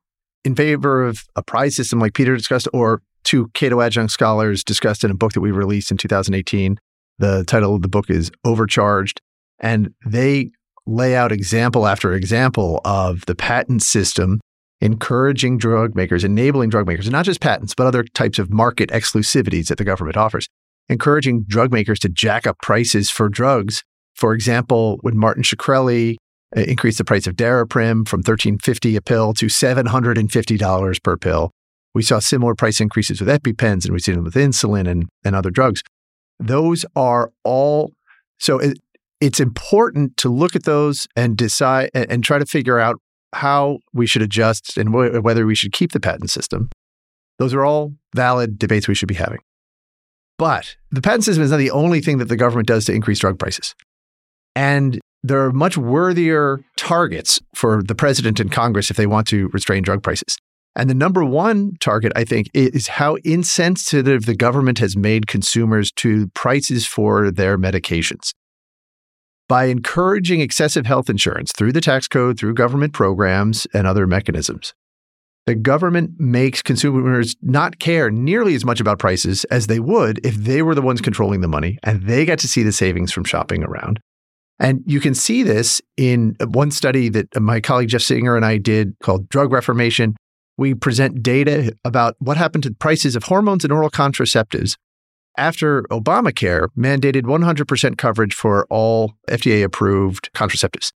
in 0.45 0.55
favor 0.55 1.05
of 1.05 1.25
a 1.37 1.43
prize 1.43 1.77
system 1.77 1.99
like 1.99 2.15
Peter 2.15 2.37
discussed, 2.37 2.69
or 2.73 3.03
two 3.25 3.49
Cato 3.55 3.81
adjunct 3.81 4.13
scholars 4.13 4.65
discussed 4.65 5.05
in 5.05 5.11
a 5.11 5.15
book 5.15 5.33
that 5.33 5.41
we 5.41 5.51
released 5.51 5.91
in 5.91 5.97
2018. 5.97 6.79
The 7.19 7.45
title 7.45 7.75
of 7.75 7.83
the 7.83 7.89
book 7.89 8.11
is 8.11 8.31
Overcharged. 8.45 9.21
And 9.61 9.95
they 10.05 10.51
lay 10.87 11.15
out 11.15 11.31
example 11.31 11.87
after 11.87 12.13
example 12.13 12.81
of 12.85 13.25
the 13.27 13.35
patent 13.35 13.83
system 13.83 14.41
encouraging 14.81 15.57
drug 15.57 15.95
makers, 15.95 16.25
enabling 16.25 16.69
drug 16.69 16.89
makers, 16.89 17.07
and 17.07 17.13
not 17.13 17.25
just 17.25 17.41
patents, 17.41 17.73
but 17.73 17.87
other 17.87 18.03
types 18.03 18.41
of 18.41 18.51
market 18.51 18.91
exclusivities 18.91 19.69
that 19.69 19.79
the 19.79 19.85
government 19.85 20.17
offers, 20.17 20.49
encouraging 20.89 21.45
drug 21.47 21.73
makers 21.73 22.01
to 22.01 22.09
jack 22.09 22.49
up 22.49 22.59
prices 22.61 23.09
for 23.09 23.29
drugs. 23.29 23.85
For 24.15 24.35
example, 24.35 24.99
when 25.03 25.17
Martin 25.17 25.45
Shkreli 25.45 26.17
Uh, 26.55 26.61
increased 26.61 26.99
the 26.99 27.05
price 27.05 27.27
of 27.27 27.35
Daraprim 27.35 28.07
from 28.07 28.23
$13.50 28.23 28.97
a 28.97 29.01
pill 29.01 29.33
to 29.35 29.47
$750 29.47 31.03
per 31.03 31.17
pill. 31.17 31.51
We 31.95 32.03
saw 32.03 32.19
similar 32.19 32.55
price 32.55 32.81
increases 32.81 33.21
with 33.21 33.29
EpiPens 33.29 33.85
and 33.85 33.93
we've 33.93 34.03
seen 34.03 34.17
them 34.17 34.25
with 34.25 34.35
insulin 34.35 34.89
and, 34.89 35.09
and 35.25 35.35
other 35.35 35.51
drugs. 35.51 35.83
Those 36.39 36.85
are 36.97 37.31
all 37.45 37.93
so 38.39 38.59
it, 38.59 38.79
it's 39.21 39.39
important 39.39 40.17
to 40.17 40.29
look 40.29 40.57
at 40.57 40.65
those 40.65 41.07
and 41.15 41.37
decide 41.37 41.91
and, 41.95 42.11
and 42.11 42.25
try 42.25 42.39
to 42.39 42.47
figure 42.47 42.81
out 42.81 42.97
how 43.33 43.79
we 43.93 44.07
should 44.07 44.21
adjust 44.21 44.77
and 44.77 44.89
wh- 44.89 45.23
whether 45.23 45.47
we 45.47 45.55
should 45.55 45.73
keep 45.73 45.93
the 45.93 46.01
patent 46.01 46.29
system. 46.29 46.69
Those 47.39 47.55
are 47.55 47.65
all 47.65 47.93
valid 48.15 48.59
debates 48.59 48.89
we 48.89 48.95
should 48.95 49.09
be 49.09 49.15
having. 49.15 49.39
But 50.39 50.77
the 50.91 51.01
patent 51.01 51.25
system 51.25 51.45
is 51.45 51.51
not 51.51 51.59
the 51.59 51.71
only 51.71 52.01
thing 52.01 52.19
that 52.19 52.29
the 52.29 52.37
government 52.37 52.67
does 52.67 52.85
to 52.87 52.93
increase 52.93 53.21
drug 53.21 53.39
prices. 53.39 53.75
And 54.57 55.01
there 55.23 55.45
are 55.45 55.53
much 55.53 55.77
worthier 55.77 56.65
targets 56.77 57.41
for 57.55 57.83
the 57.83 57.95
president 57.95 58.41
and 58.41 58.51
Congress 58.51 58.91
if 58.91 58.97
they 58.97 59.07
want 59.07 59.27
to 59.29 59.49
restrain 59.49 59.83
drug 59.83 60.03
prices. 60.03 60.37
And 60.75 60.89
the 60.89 60.95
number 60.95 61.25
one 61.25 61.77
target, 61.81 62.13
I 62.17 62.25
think, 62.25 62.49
is 62.55 62.89
how 62.89 63.17
insensitive 63.25 64.25
the 64.25 64.35
government 64.35 64.79
has 64.79 64.97
made 64.97 65.27
consumers 65.27 65.93
to 65.97 66.29
prices 66.29 66.87
for 66.87 67.31
their 67.31 67.59
medications. 67.59 68.33
By 69.49 69.65
encouraging 69.67 70.41
excessive 70.41 70.87
health 70.87 71.11
insurance 71.11 71.53
through 71.53 71.73
the 71.73 71.83
tax 71.83 72.09
code, 72.09 72.39
through 72.39 72.55
government 72.55 72.95
programs, 72.95 73.67
and 73.75 73.87
other 73.87 74.07
mechanisms, 74.07 74.73
the 75.45 75.55
government 75.55 76.13
makes 76.19 76.63
consumers 76.63 77.37
not 77.43 77.79
care 77.79 78.11
nearly 78.11 78.55
as 78.55 78.65
much 78.65 78.81
about 78.81 78.99
prices 78.99 79.45
as 79.45 79.67
they 79.67 79.81
would 79.81 80.25
if 80.25 80.37
they 80.37 80.63
were 80.63 80.75
the 80.75 80.81
ones 80.81 81.01
controlling 81.01 81.43
the 81.43 81.49
money 81.49 81.79
and 81.83 82.05
they 82.05 82.25
got 82.25 82.39
to 82.39 82.49
see 82.49 82.63
the 82.63 82.73
savings 82.73 83.13
from 83.13 83.25
shopping 83.25 83.63
around. 83.63 84.01
And 84.63 84.85
you 84.87 85.01
can 85.01 85.13
see 85.13 85.43
this 85.43 85.83
in 85.97 86.37
one 86.41 86.71
study 86.71 87.09
that 87.09 87.27
my 87.41 87.61
colleague 87.61 87.89
Jeff 87.89 88.01
Singer 88.01 88.37
and 88.37 88.45
I 88.45 88.59
did 88.59 88.95
called 89.03 89.29
Drug 89.29 89.53
Reformation. 89.53 90.15
We 90.57 90.73
present 90.73 91.21
data 91.21 91.77
about 91.85 92.15
what 92.21 92.37
happened 92.37 92.63
to 92.63 92.69
the 92.69 92.77
prices 92.77 93.17
of 93.17 93.25
hormones 93.25 93.65
and 93.65 93.73
oral 93.73 93.91
contraceptives 93.91 94.77
after 95.37 95.83
Obamacare 95.91 96.69
mandated 96.79 97.23
100% 97.23 97.99
coverage 97.99 98.35
for 98.35 98.65
all 98.71 99.15
FDA 99.29 99.65
approved 99.65 100.31
contraceptives. 100.33 100.93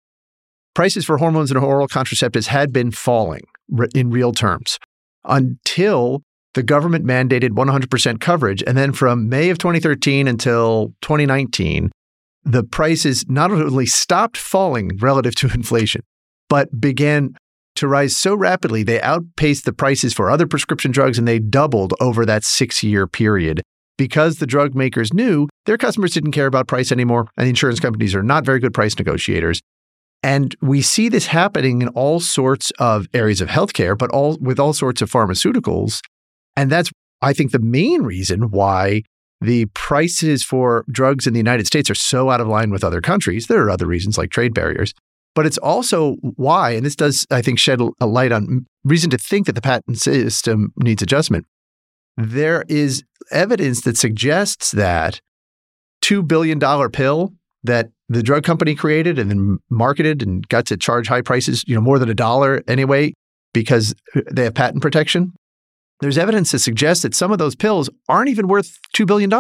Prices 0.76 1.04
for 1.04 1.18
hormones 1.18 1.50
and 1.50 1.60
oral 1.60 1.88
contraceptives 1.88 2.48
had 2.48 2.72
been 2.72 2.92
falling 2.92 3.46
in 3.96 4.12
real 4.12 4.32
terms 4.32 4.78
until 5.24 6.22
the 6.54 6.62
government 6.62 7.04
mandated 7.04 7.50
100% 7.50 8.22
coverage. 8.22 8.64
And 8.68 8.78
then 8.78 8.94
from 8.94 9.28
May 9.28 9.50
of 9.50 9.58
2013 9.58 10.28
until 10.28 10.94
2019, 11.02 11.90
the 12.46 12.64
prices 12.64 13.26
not 13.28 13.52
only 13.52 13.86
stopped 13.86 14.38
falling 14.38 14.98
relative 15.00 15.36
to 15.36 15.48
inflation, 15.54 16.02
but 16.48 16.80
began 16.80 17.36
to 17.76 17.88
rise 17.88 18.16
so 18.16 18.34
rapidly 18.34 18.84
they 18.84 19.02
outpaced 19.02 19.66
the 19.66 19.74
prices 19.74 20.14
for 20.14 20.30
other 20.30 20.48
prescription 20.48 20.92
drugs 20.92 21.18
and 21.18 21.28
they 21.28 21.40
doubled 21.40 21.94
over 22.00 22.26
that 22.26 22.44
six 22.44 22.84
year 22.84 23.06
period 23.06 23.62
because 23.98 24.38
the 24.38 24.48
drug 24.48 24.76
makers 24.76 25.14
knew 25.14 25.48
their 25.66 25.78
customers 25.78 26.14
didn't 26.14 26.32
care 26.32 26.46
about 26.46 26.68
price 26.68 26.92
anymore 26.92 27.28
and 27.36 27.46
the 27.46 27.50
insurance 27.50 27.80
companies 27.80 28.16
are 28.16 28.24
not 28.24 28.46
very 28.46 28.60
good 28.60 28.74
price 28.74 28.98
negotiators. 28.98 29.62
And 30.24 30.56
we 30.62 30.82
see 30.82 31.10
this 31.10 31.28
happening 31.28 31.82
in 31.82 31.90
all 31.90 32.20
sorts 32.20 32.72
of 32.80 33.08
areas 33.14 33.42
of 33.42 33.50
healthcare, 33.50 33.96
but 33.98 34.10
all 34.10 34.38
with 34.42 34.60
all 34.60 34.74
sorts 34.74 35.02
of 35.02 35.12
pharmaceuticals. 35.12 36.00
And 36.56 36.72
that's, 36.72 36.90
I 37.22 37.34
think, 37.34 37.52
the 37.52 37.60
main 37.60 38.02
reason 38.02 38.50
why 38.50 39.04
the 39.42 39.66
prices 39.68 40.44
for 40.44 40.86
drugs 40.90 41.28
in 41.28 41.34
the 41.34 41.40
United 41.40 41.68
States 41.68 41.90
are 41.90 41.96
so 41.96 42.30
out 42.30 42.42
of 42.42 42.48
line 42.48 42.72
with 42.72 42.84
other 42.84 43.02
countries. 43.02 43.48
There 43.48 43.64
are 43.64 43.70
other 43.70 43.86
reasons 43.86 44.18
like 44.18 44.32
trade 44.32 44.54
barriers, 44.54 44.94
but 45.36 45.46
it's 45.46 45.58
also 45.58 46.16
why, 46.22 46.72
and 46.72 46.86
this 46.86 46.96
does, 46.96 47.28
I 47.30 47.42
think, 47.42 47.60
shed 47.60 47.82
a 48.00 48.06
light 48.08 48.32
on 48.32 48.66
reason 48.84 49.10
to 49.10 49.18
think 49.18 49.46
that 49.46 49.54
the 49.54 49.62
patent 49.62 50.00
system 50.00 50.72
needs 50.78 51.02
adjustment. 51.02 51.46
There 52.18 52.64
is 52.70 53.04
evidence 53.32 53.82
that 53.82 53.98
suggests 53.98 54.72
that 54.72 55.20
$2 56.02 56.26
billion 56.28 56.60
pill 56.92 57.34
that 57.64 57.90
the 58.08 58.24
drug 58.24 58.44
company 58.44 58.76
created 58.76 59.18
and 59.20 59.30
then 59.30 59.58
marketed 59.70 60.22
and 60.22 60.48
got 60.48 60.68
to 60.68 60.78
charge 60.78 61.08
high 61.08 61.22
prices, 61.22 61.64
you 61.68 61.76
know, 61.76 61.82
more 61.82 62.00
than 62.00 62.10
a 62.10 62.14
dollar 62.14 62.64
anyway, 62.68 63.14
because 63.54 63.96
they 64.32 64.44
have 64.44 64.54
patent 64.54 64.82
protection. 64.82 65.34
There's 66.02 66.18
evidence 66.18 66.52
to 66.52 66.60
suggest 66.60 67.04
that 67.04 67.16
some 67.16 67.32
of 67.32 67.38
those 67.38 67.56
pills 67.56 67.90
aren't 68.10 68.30
even 68.30 68.48
worth 68.48 68.80
$2 68.96 69.08
billion. 69.08 69.32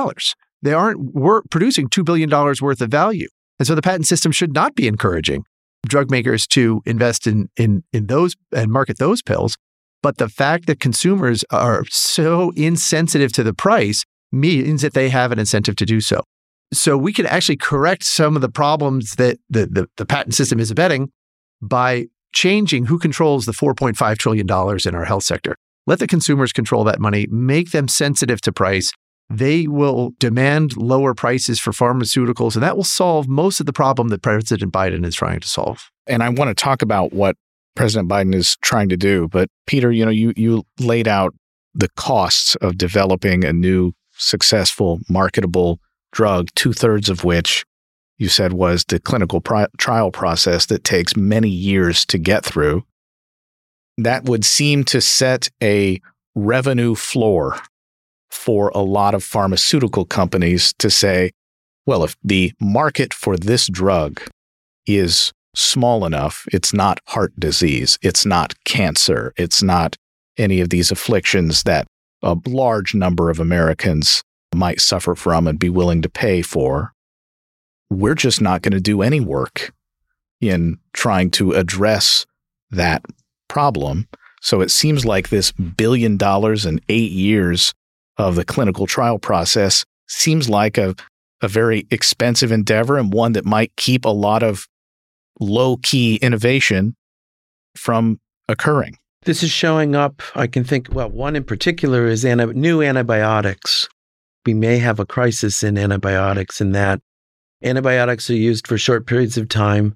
They 0.62 0.74
aren't 0.74 1.14
wor- 1.14 1.44
producing 1.50 1.90
$2 1.90 2.06
billion 2.06 2.30
worth 2.30 2.82
of 2.82 2.90
value. 2.90 3.28
And 3.60 3.68
so 3.68 3.76
the 3.76 3.82
patent 3.82 4.08
system 4.08 4.32
should 4.32 4.54
not 4.54 4.76
be 4.76 4.88
encouraging 4.88 5.44
drug 5.86 6.10
makers 6.10 6.48
to 6.48 6.82
invest 6.86 7.28
in, 7.28 7.50
in, 7.58 7.84
in 7.94 8.08
those 8.08 8.36
and 8.52 8.72
market 8.72 8.98
those 8.98 9.22
pills. 9.22 9.58
But 10.02 10.18
the 10.18 10.30
fact 10.30 10.68
that 10.68 10.80
consumers 10.80 11.44
are 11.52 11.84
so 11.90 12.52
insensitive 12.56 13.32
to 13.34 13.44
the 13.44 13.54
price 13.54 14.04
means 14.32 14.82
that 14.82 14.94
they 14.94 15.10
have 15.10 15.32
an 15.32 15.40
incentive 15.40 15.76
to 15.78 15.86
do 15.86 16.02
so. 16.02 16.22
So 16.74 16.98
we 16.98 17.14
can 17.14 17.26
actually 17.26 17.58
correct 17.58 18.04
some 18.04 18.36
of 18.36 18.42
the 18.42 18.50
problems 18.50 19.16
that 19.16 19.38
the, 19.50 19.68
the, 19.68 19.88
the 19.98 20.06
patent 20.06 20.36
system 20.36 20.60
is 20.60 20.72
abetting 20.72 21.12
by 21.62 22.08
changing 22.34 22.86
who 22.86 23.00
controls 23.00 23.46
the 23.46 23.52
$4.5 23.52 24.18
trillion 24.18 24.46
in 24.46 24.96
our 24.96 25.06
health 25.06 25.24
sector. 25.24 25.56
Let 25.88 26.00
the 26.00 26.08
consumers 26.08 26.52
control 26.52 26.84
that 26.86 27.00
money, 27.00 27.28
make 27.30 27.72
them 27.72 27.88
sensitive 27.88 28.42
to 28.42 28.52
price. 28.52 28.92
They 29.30 29.68
will 29.68 30.12
demand 30.20 30.78
lower 30.78 31.14
prices 31.14 31.60
for 31.60 31.72
pharmaceuticals, 31.72 32.56
and 32.56 32.64
that 32.64 32.76
will 32.76 32.84
solve 32.84 33.28
most 33.28 33.60
of 33.60 33.66
the 33.66 33.74
problem 33.74 34.10
that 34.10 34.22
President 34.22 34.72
Biden 34.72 35.06
is 35.06 35.16
trying 35.16 35.40
to 35.40 35.48
solve. 35.48 35.90
And 36.08 36.22
I 36.22 36.30
want 36.30 36.50
to 36.50 36.56
talk 36.56 36.82
about 36.82 37.14
what 37.14 37.36
President 37.76 38.10
Biden 38.10 38.34
is 38.34 38.58
trying 38.62 38.90
to 38.90 38.98
do. 38.98 39.28
But 39.28 39.50
Peter, 39.68 39.92
you 39.92 40.06
know, 40.06 40.12
you 40.12 40.34
you 40.36 40.64
laid 40.80 41.08
out 41.08 41.34
the 41.74 41.90
costs 41.96 42.56
of 42.58 42.78
developing 42.78 43.44
a 43.44 43.52
new 43.52 43.94
successful 44.14 45.00
marketable 45.10 45.80
drug, 46.12 46.48
two 46.56 46.72
thirds 46.72 47.10
of 47.10 47.24
which 47.24 47.66
you 48.18 48.30
said 48.30 48.54
was 48.54 48.86
the 48.86 49.00
clinical 49.00 49.42
pri- 49.42 49.68
trial 49.78 50.12
process 50.12 50.68
that 50.68 50.84
takes 50.84 51.18
many 51.18 51.50
years 51.50 52.06
to 52.06 52.18
get 52.18 52.46
through. 52.46 52.84
That 53.98 54.26
would 54.26 54.44
seem 54.44 54.84
to 54.86 55.02
set 55.02 55.50
a 55.62 56.02
revenue 56.36 56.96
floor 56.96 57.60
for 58.30 58.70
a 58.76 58.80
lot 58.80 59.16
of 59.16 59.24
pharmaceutical 59.24 60.06
companies 60.06 60.74
to 60.80 60.90
say, 60.90 61.32
well, 61.86 62.04
if 62.04 62.16
the 62.24 62.52
market 62.60 63.14
for 63.14 63.38
this 63.38 63.68
drug 63.68 64.22
is 64.86 65.32
small 65.56 66.06
enough, 66.06 66.46
it's 66.52 66.74
not 66.74 67.00
heart 67.08 67.34
disease, 67.40 67.98
it's 68.02 68.26
not 68.26 68.54
cancer, 68.66 69.34
it's 69.38 69.64
not 69.64 69.96
any 70.38 70.60
of 70.60 70.70
these 70.70 70.92
afflictions 70.92 71.64
that 71.64 71.88
a 72.22 72.36
large 72.46 72.94
number 72.94 73.30
of 73.30 73.40
Americans 73.40 74.22
might 74.54 74.82
suffer 74.82 75.16
from 75.16 75.48
and 75.48 75.60
be 75.60 75.70
willing 75.70 76.02
to 76.02 76.10
pay 76.10 76.42
for. 76.42 76.94
We're 77.90 78.16
just 78.16 78.42
not 78.42 78.62
going 78.62 78.74
to 78.74 78.82
do 78.82 79.02
any 79.02 79.20
work 79.20 79.72
in 80.42 80.80
trying 80.94 81.32
to 81.32 81.54
address 81.54 82.26
that 82.72 83.04
problem. 83.48 84.08
So 84.42 84.62
it 84.62 84.72
seems 84.72 85.06
like 85.06 85.30
this 85.30 85.52
billion 85.52 86.18
dollars 86.18 86.66
and 86.66 86.82
eight 86.90 87.12
years 87.12 87.74
of 88.18 88.36
the 88.36 88.46
clinical 88.46 88.88
trial 88.88 89.20
process 89.20 89.86
seems 90.08 90.50
like 90.50 90.78
a, 90.78 90.96
a 91.42 91.48
very 91.48 91.88
expensive 91.92 92.52
endeavor 92.52 92.98
and 92.98 93.12
one 93.12 93.34
that 93.34 93.46
might 93.46 93.76
keep 93.76 94.06
a 94.06 94.10
lot 94.10 94.44
of 94.44 94.68
low 95.40 95.78
key 95.78 96.18
innovation 96.18 96.96
from 97.76 98.20
occurring. 98.48 98.98
This 99.24 99.42
is 99.42 99.50
showing 99.50 99.96
up. 99.96 100.22
I 100.36 100.48
can 100.48 100.64
think, 100.64 100.94
well, 100.94 101.10
one 101.10 101.36
in 101.36 101.44
particular 101.44 102.06
is 102.06 102.24
anti- 102.24 102.54
new 102.54 102.84
antibiotics 102.84 103.90
we 104.46 104.54
may 104.54 104.78
have 104.78 105.00
a 105.00 105.06
crisis 105.06 105.64
in 105.64 105.78
antibiotics 105.78 106.62
in 106.62 106.72
that 106.74 107.02
antibiotics 107.64 108.30
are 108.30 108.36
used 108.36 108.68
for 108.68 108.78
short 108.78 109.08
periods 109.08 109.38
of 109.38 109.50
time. 109.50 109.96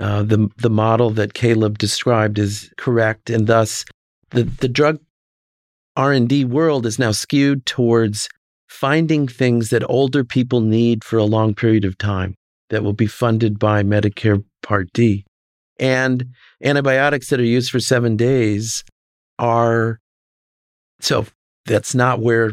Uh, 0.00 0.22
the 0.22 0.48
the 0.56 0.70
model 0.70 1.10
that 1.10 1.34
Caleb 1.34 1.78
described 1.78 2.38
is 2.38 2.70
correct, 2.78 3.28
and 3.28 3.46
thus 3.46 3.84
the 4.30 4.44
the 4.44 4.68
drug 4.68 4.98
R 5.96 6.12
and 6.12 6.28
D 6.28 6.44
world 6.44 6.86
is 6.86 6.98
now 6.98 7.12
skewed 7.12 7.66
towards 7.66 8.28
finding 8.68 9.28
things 9.28 9.70
that 9.70 9.88
older 9.90 10.24
people 10.24 10.60
need 10.60 11.04
for 11.04 11.18
a 11.18 11.24
long 11.24 11.54
period 11.54 11.84
of 11.84 11.98
time 11.98 12.34
that 12.70 12.82
will 12.82 12.92
be 12.92 13.06
funded 13.06 13.58
by 13.58 13.82
Medicare 13.82 14.42
Part 14.62 14.88
D. 14.94 15.24
And 15.78 16.26
antibiotics 16.62 17.28
that 17.28 17.40
are 17.40 17.44
used 17.44 17.70
for 17.70 17.80
seven 17.80 18.16
days 18.16 18.84
are 19.38 19.98
so 21.00 21.26
that's 21.66 21.94
not 21.94 22.20
where 22.20 22.52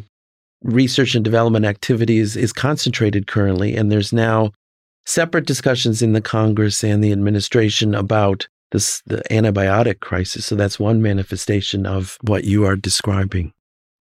research 0.63 1.15
and 1.15 1.23
development 1.23 1.65
activities 1.65 2.35
is 2.35 2.51
concentrated 2.51 3.27
currently. 3.27 3.75
And 3.75 3.91
there's 3.91 4.11
now 4.11 4.51
separate 5.07 5.47
discussions 5.47 6.01
in 6.01 6.13
the 6.13 6.21
Congress 6.21 6.83
and 6.83 7.03
the 7.03 7.11
administration 7.11 7.95
about 7.95 8.47
this 8.71 9.01
the 9.05 9.23
antibiotic 9.31 10.01
crisis. 10.01 10.45
So 10.45 10.55
that's 10.55 10.79
one 10.79 11.01
manifestation 11.01 11.85
of 11.85 12.17
what 12.21 12.43
you 12.43 12.65
are 12.65 12.75
describing. 12.75 13.53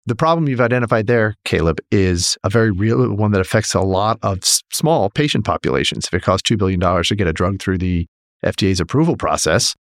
The 0.07 0.15
problem 0.15 0.47
you've 0.47 0.61
identified 0.61 1.07
there, 1.07 1.35
Caleb, 1.45 1.79
is 1.91 2.37
a 2.43 2.49
very 2.49 2.71
real 2.71 3.15
one 3.15 3.31
that 3.31 3.41
affects 3.41 3.73
a 3.73 3.81
lot 3.81 4.19
of 4.21 4.43
small 4.43 5.09
patient 5.09 5.45
populations. 5.45 6.05
If 6.05 6.13
it 6.13 6.23
costs 6.23 6.49
$2 6.49 6.57
billion 6.57 6.79
to 6.79 7.15
get 7.15 7.27
a 7.27 7.33
drug 7.33 7.59
through 7.59 7.79
the 7.79 8.07
FDA's 8.43 8.79
approval 8.79 9.15
process, 9.15 9.75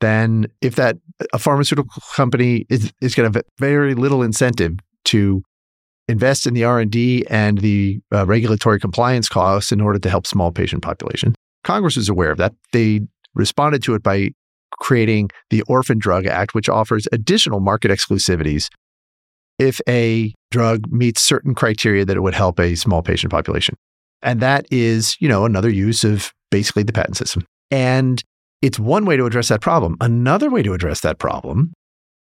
then 0.00 0.46
if 0.60 0.76
that 0.76 0.98
a 1.32 1.38
pharmaceutical 1.38 2.02
company 2.14 2.66
is, 2.68 2.92
is 3.00 3.14
going 3.14 3.32
to 3.32 3.38
have 3.38 3.44
very 3.58 3.94
little 3.94 4.22
incentive 4.22 4.78
to 5.06 5.42
invest 6.08 6.46
in 6.46 6.54
the 6.54 6.64
R&D 6.64 7.26
and 7.28 7.58
the 7.58 8.00
uh, 8.12 8.26
regulatory 8.26 8.78
compliance 8.78 9.28
costs 9.28 9.72
in 9.72 9.80
order 9.80 9.98
to 9.98 10.10
help 10.10 10.26
small 10.26 10.52
patient 10.52 10.82
population. 10.82 11.34
Congress 11.64 11.96
is 11.96 12.08
aware 12.08 12.30
of 12.30 12.38
that. 12.38 12.54
They 12.72 13.00
responded 13.34 13.82
to 13.84 13.94
it 13.94 14.02
by 14.02 14.30
creating 14.72 15.30
the 15.50 15.62
Orphan 15.62 15.98
Drug 15.98 16.26
Act, 16.26 16.54
which 16.54 16.68
offers 16.68 17.08
additional 17.12 17.60
market 17.60 17.90
exclusivities 17.90 18.68
if 19.58 19.80
a 19.88 20.34
drug 20.50 20.90
meets 20.92 21.22
certain 21.22 21.54
criteria 21.54 22.04
that 22.04 22.16
it 22.16 22.20
would 22.20 22.34
help 22.34 22.60
a 22.60 22.74
small 22.74 23.02
patient 23.02 23.32
population. 23.32 23.74
And 24.22 24.40
that 24.40 24.66
is, 24.70 25.16
you 25.20 25.28
know, 25.28 25.44
another 25.44 25.70
use 25.70 26.04
of 26.04 26.32
basically 26.50 26.82
the 26.82 26.92
patent 26.92 27.16
system. 27.16 27.44
And 27.70 28.22
it's 28.62 28.78
one 28.78 29.04
way 29.04 29.16
to 29.16 29.26
address 29.26 29.48
that 29.48 29.60
problem. 29.60 29.96
Another 30.00 30.50
way 30.50 30.62
to 30.62 30.72
address 30.72 31.00
that 31.00 31.18
problem 31.18 31.72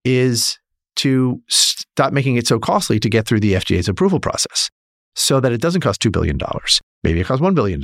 is 0.04 0.58
to 0.96 1.40
stop 1.48 2.12
making 2.12 2.36
it 2.36 2.46
so 2.46 2.58
costly 2.58 3.00
to 3.00 3.08
get 3.08 3.26
through 3.26 3.40
the 3.40 3.54
FDA's 3.54 3.88
approval 3.88 4.20
process 4.20 4.70
so 5.14 5.40
that 5.40 5.52
it 5.52 5.60
doesn't 5.60 5.80
cost 5.80 6.00
$2 6.02 6.12
billion. 6.12 6.38
Maybe 7.02 7.20
it 7.20 7.26
costs 7.26 7.42
$1 7.42 7.54
billion. 7.54 7.82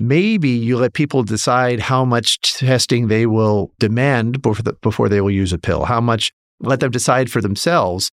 Maybe 0.00 0.50
you 0.50 0.76
let 0.76 0.92
people 0.92 1.22
decide 1.22 1.80
how 1.80 2.04
much 2.04 2.40
testing 2.40 3.08
they 3.08 3.26
will 3.26 3.72
demand 3.78 4.42
before, 4.42 4.72
before 4.80 5.08
they 5.08 5.20
will 5.20 5.30
use 5.30 5.52
a 5.52 5.58
pill, 5.58 5.84
how 5.84 6.00
much 6.00 6.32
let 6.60 6.80
them 6.80 6.90
decide 6.90 7.30
for 7.30 7.40
themselves 7.40 8.10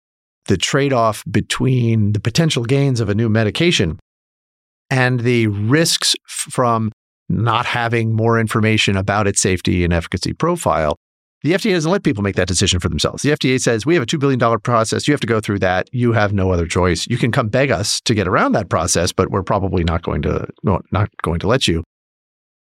the 0.46 0.56
trade 0.56 0.92
off 0.92 1.24
between 1.30 2.12
the 2.12 2.20
potential 2.20 2.64
gains 2.64 3.00
of 3.00 3.08
a 3.08 3.14
new 3.14 3.28
medication 3.28 3.98
and 4.90 5.20
the 5.20 5.46
risks 5.46 6.14
from 6.26 6.92
not 7.28 7.64
having 7.66 8.12
more 8.12 8.38
information 8.38 8.96
about 8.96 9.26
its 9.26 9.40
safety 9.40 9.84
and 9.84 9.92
efficacy 9.92 10.32
profile. 10.32 10.96
The 11.42 11.52
FDA 11.52 11.72
doesn't 11.72 11.90
let 11.90 12.04
people 12.04 12.22
make 12.22 12.36
that 12.36 12.46
decision 12.46 12.78
for 12.78 12.88
themselves. 12.88 13.22
The 13.22 13.30
FDA 13.30 13.60
says, 13.60 13.84
we 13.84 13.94
have 13.94 14.04
a 14.04 14.06
$2 14.06 14.18
billion 14.18 14.60
process. 14.60 15.08
You 15.08 15.12
have 15.12 15.20
to 15.22 15.26
go 15.26 15.40
through 15.40 15.58
that. 15.58 15.88
You 15.92 16.12
have 16.12 16.32
no 16.32 16.52
other 16.52 16.66
choice. 16.66 17.06
You 17.08 17.18
can 17.18 17.32
come 17.32 17.48
beg 17.48 17.70
us 17.70 18.00
to 18.02 18.14
get 18.14 18.28
around 18.28 18.52
that 18.52 18.68
process, 18.68 19.12
but 19.12 19.30
we're 19.30 19.42
probably 19.42 19.82
not 19.82 20.02
going 20.02 20.22
to, 20.22 20.46
not 20.62 21.10
going 21.22 21.40
to 21.40 21.48
let 21.48 21.66
you. 21.66 21.82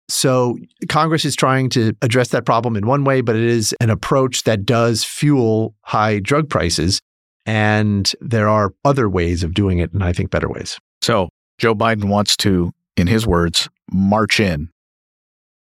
So 0.09 0.59
Congress 0.89 1.25
is 1.25 1.37
trying 1.37 1.69
to 1.71 1.93
address 2.03 2.31
that 2.31 2.45
problem 2.45 2.75
in 2.75 2.87
one 2.87 3.05
way, 3.05 3.21
but 3.21 3.37
it 3.37 3.45
is 3.45 3.75
an 3.81 3.91
approach 3.91 4.45
that 4.45 4.65
does 4.65 5.05
fuel 5.05 5.75
high 5.83 6.19
drug 6.19 6.49
prices. 6.49 7.01
And 7.47 8.11
there 8.21 8.49
are 8.49 8.73
other 8.85 9.09
ways 9.09 9.45
of 9.45 9.55
doing 9.55 9.79
it, 9.79 9.93
and 9.93 10.03
I 10.03 10.13
think 10.13 10.31
better 10.31 10.49
ways. 10.49 10.79
So 11.03 11.29
Joe 11.59 11.75
Biden 11.75 12.05
wants 12.05 12.37
to, 12.39 12.73
in 12.97 13.07
his 13.07 13.27
words, 13.27 13.69
march 13.93 14.41
in 14.41 14.71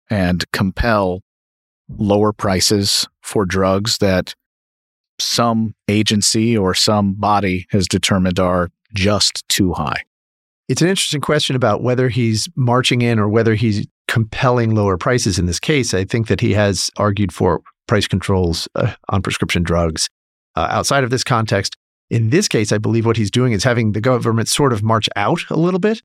and 0.09 0.45
compel 0.52 1.21
lower 1.99 2.32
prices 2.32 3.06
for 3.23 3.44
drugs 3.44 3.99
that 3.99 4.35
some 5.18 5.75
agency 5.88 6.56
or 6.56 6.75
some 6.75 7.14
body 7.14 7.66
has 7.70 7.87
determined 7.87 8.38
are 8.38 8.70
just 8.94 9.47
too 9.49 9.73
high. 9.73 10.02
It's 10.68 10.82
an 10.82 10.88
interesting 10.88 11.20
question 11.20 11.56
about 11.56 11.82
whether 11.82 12.09
he's 12.09 12.49
marching 12.54 13.02
in 13.02 13.18
or 13.18 13.28
whether 13.28 13.54
he's 13.54 13.87
compelling 14.09 14.75
lower 14.75 14.97
prices 14.97 15.38
in 15.38 15.47
this 15.47 15.61
case. 15.61 15.94
I 15.94 16.04
think 16.04 16.28
that 16.28 16.40
he 16.40 16.52
has 16.54 16.90
argued 16.97 17.32
for 17.32 17.61
price 17.87 18.06
controls 18.06 18.68
uh, 18.76 18.94
on 19.09 19.20
prescription 19.20 19.62
drugs 19.62 20.09
uh, 20.56 20.68
outside 20.70 21.04
of 21.04 21.11
this 21.11 21.25
context. 21.25 21.76
In 22.09 22.30
this 22.30 22.49
case, 22.49 22.73
I 22.73 22.78
believe 22.78 23.06
what 23.06 23.16
he's 23.16 23.30
doing 23.30 23.52
is 23.52 23.64
having 23.64 23.92
the 23.92 24.00
government 24.00 24.49
sort 24.49 24.73
of 24.73 24.82
march 24.82 25.09
out 25.16 25.40
a 25.50 25.56
little 25.56 25.80
bit. 25.80 26.02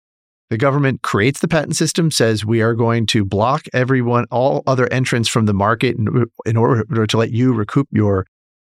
The 0.50 0.58
government 0.58 1.02
creates 1.02 1.40
the 1.40 1.48
patent 1.48 1.76
system, 1.76 2.12
says 2.12 2.46
we 2.46 2.62
are 2.62 2.76
going 2.76 3.08
to 3.08 3.26
block 3.26 3.66
everyone, 3.74 4.26
all 4.30 4.62
other 4.68 4.92
entrants 4.94 5.28
from 5.28 5.48
the 5.48 5.54
market 5.54 5.98
in, 5.98 6.26
in 6.46 6.56
order 6.56 7.08
to 7.08 7.18
let 7.18 7.32
you 7.32 7.54
recoup 7.54 7.88
your 7.92 8.26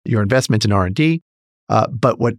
your 0.04 0.22
investment 0.22 0.64
in 0.64 0.70
R 0.70 0.86
and 0.86 0.94
D. 0.94 1.22
Uh, 1.68 1.88
but 1.88 2.20
what 2.20 2.34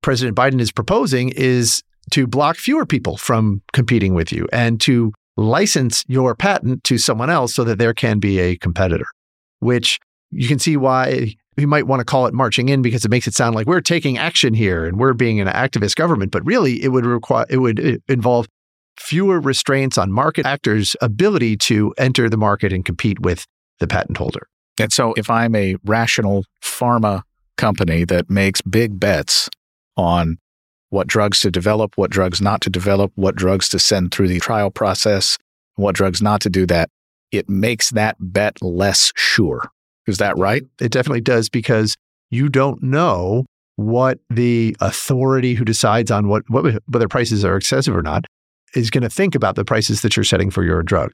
President 0.00 0.36
Biden 0.36 0.60
is 0.60 0.72
proposing 0.72 1.28
is 1.30 1.82
to 2.10 2.26
block 2.26 2.56
fewer 2.56 2.86
people 2.86 3.16
from 3.16 3.62
competing 3.72 4.14
with 4.14 4.32
you 4.32 4.48
and 4.52 4.80
to 4.80 5.12
license 5.36 6.04
your 6.08 6.34
patent 6.34 6.82
to 6.84 6.98
someone 6.98 7.30
else 7.30 7.54
so 7.54 7.64
that 7.64 7.78
there 7.78 7.94
can 7.94 8.18
be 8.18 8.38
a 8.38 8.56
competitor, 8.56 9.06
which 9.60 9.98
you 10.30 10.48
can 10.48 10.58
see 10.58 10.76
why 10.76 11.34
we 11.56 11.66
might 11.66 11.86
want 11.86 12.00
to 12.00 12.04
call 12.04 12.26
it 12.26 12.34
marching 12.34 12.68
in 12.70 12.80
because 12.80 13.04
it 13.04 13.10
makes 13.10 13.26
it 13.26 13.34
sound 13.34 13.54
like 13.54 13.66
we're 13.66 13.80
taking 13.80 14.16
action 14.16 14.54
here 14.54 14.86
and 14.86 14.98
we're 14.98 15.12
being 15.12 15.40
an 15.40 15.48
activist 15.48 15.94
government. 15.94 16.32
But 16.32 16.44
really, 16.46 16.82
it 16.82 16.88
would 16.88 17.04
require 17.04 17.46
it 17.50 17.58
would 17.58 17.84
uh, 17.84 17.98
involve 18.08 18.46
fewer 18.98 19.40
restraints 19.40 19.98
on 19.98 20.12
market 20.12 20.46
actors' 20.46 20.96
ability 21.00 21.56
to 21.56 21.94
enter 21.98 22.28
the 22.28 22.36
market 22.36 22.72
and 22.72 22.84
compete 22.84 23.20
with 23.20 23.46
the 23.80 23.86
patent 23.86 24.16
holder. 24.16 24.46
And 24.78 24.92
so, 24.92 25.12
if 25.14 25.28
I'm 25.28 25.54
a 25.54 25.76
rational 25.84 26.44
pharma 26.62 27.22
company 27.56 28.04
that 28.04 28.30
makes 28.30 28.60
big 28.62 28.98
bets 28.98 29.48
on 29.96 30.38
what 30.90 31.06
drugs 31.06 31.40
to 31.40 31.50
develop, 31.50 31.96
what 31.96 32.10
drugs 32.10 32.40
not 32.40 32.60
to 32.62 32.70
develop, 32.70 33.12
what 33.14 33.36
drugs 33.36 33.68
to 33.70 33.78
send 33.78 34.12
through 34.12 34.28
the 34.28 34.40
trial 34.40 34.70
process, 34.70 35.38
what 35.76 35.94
drugs 35.94 36.20
not 36.20 36.40
to 36.42 36.50
do 36.50 36.66
that, 36.66 36.90
it 37.30 37.48
makes 37.48 37.90
that 37.90 38.16
bet 38.20 38.60
less 38.60 39.12
sure. 39.16 39.70
Is 40.06 40.18
that 40.18 40.36
right? 40.36 40.62
It 40.80 40.92
definitely 40.92 41.20
does 41.20 41.48
because 41.48 41.96
you 42.30 42.48
don't 42.48 42.82
know 42.82 43.46
what 43.76 44.18
the 44.28 44.76
authority 44.80 45.54
who 45.54 45.64
decides 45.64 46.10
on 46.10 46.28
what, 46.28 46.42
what 46.48 46.82
whether 46.86 47.08
prices 47.08 47.44
are 47.44 47.56
excessive 47.56 47.96
or 47.96 48.02
not 48.02 48.26
is 48.74 48.90
going 48.90 49.02
to 49.02 49.10
think 49.10 49.34
about 49.34 49.56
the 49.56 49.64
prices 49.64 50.02
that 50.02 50.16
you're 50.16 50.24
setting 50.24 50.50
for 50.50 50.64
your 50.64 50.82
drug. 50.82 51.12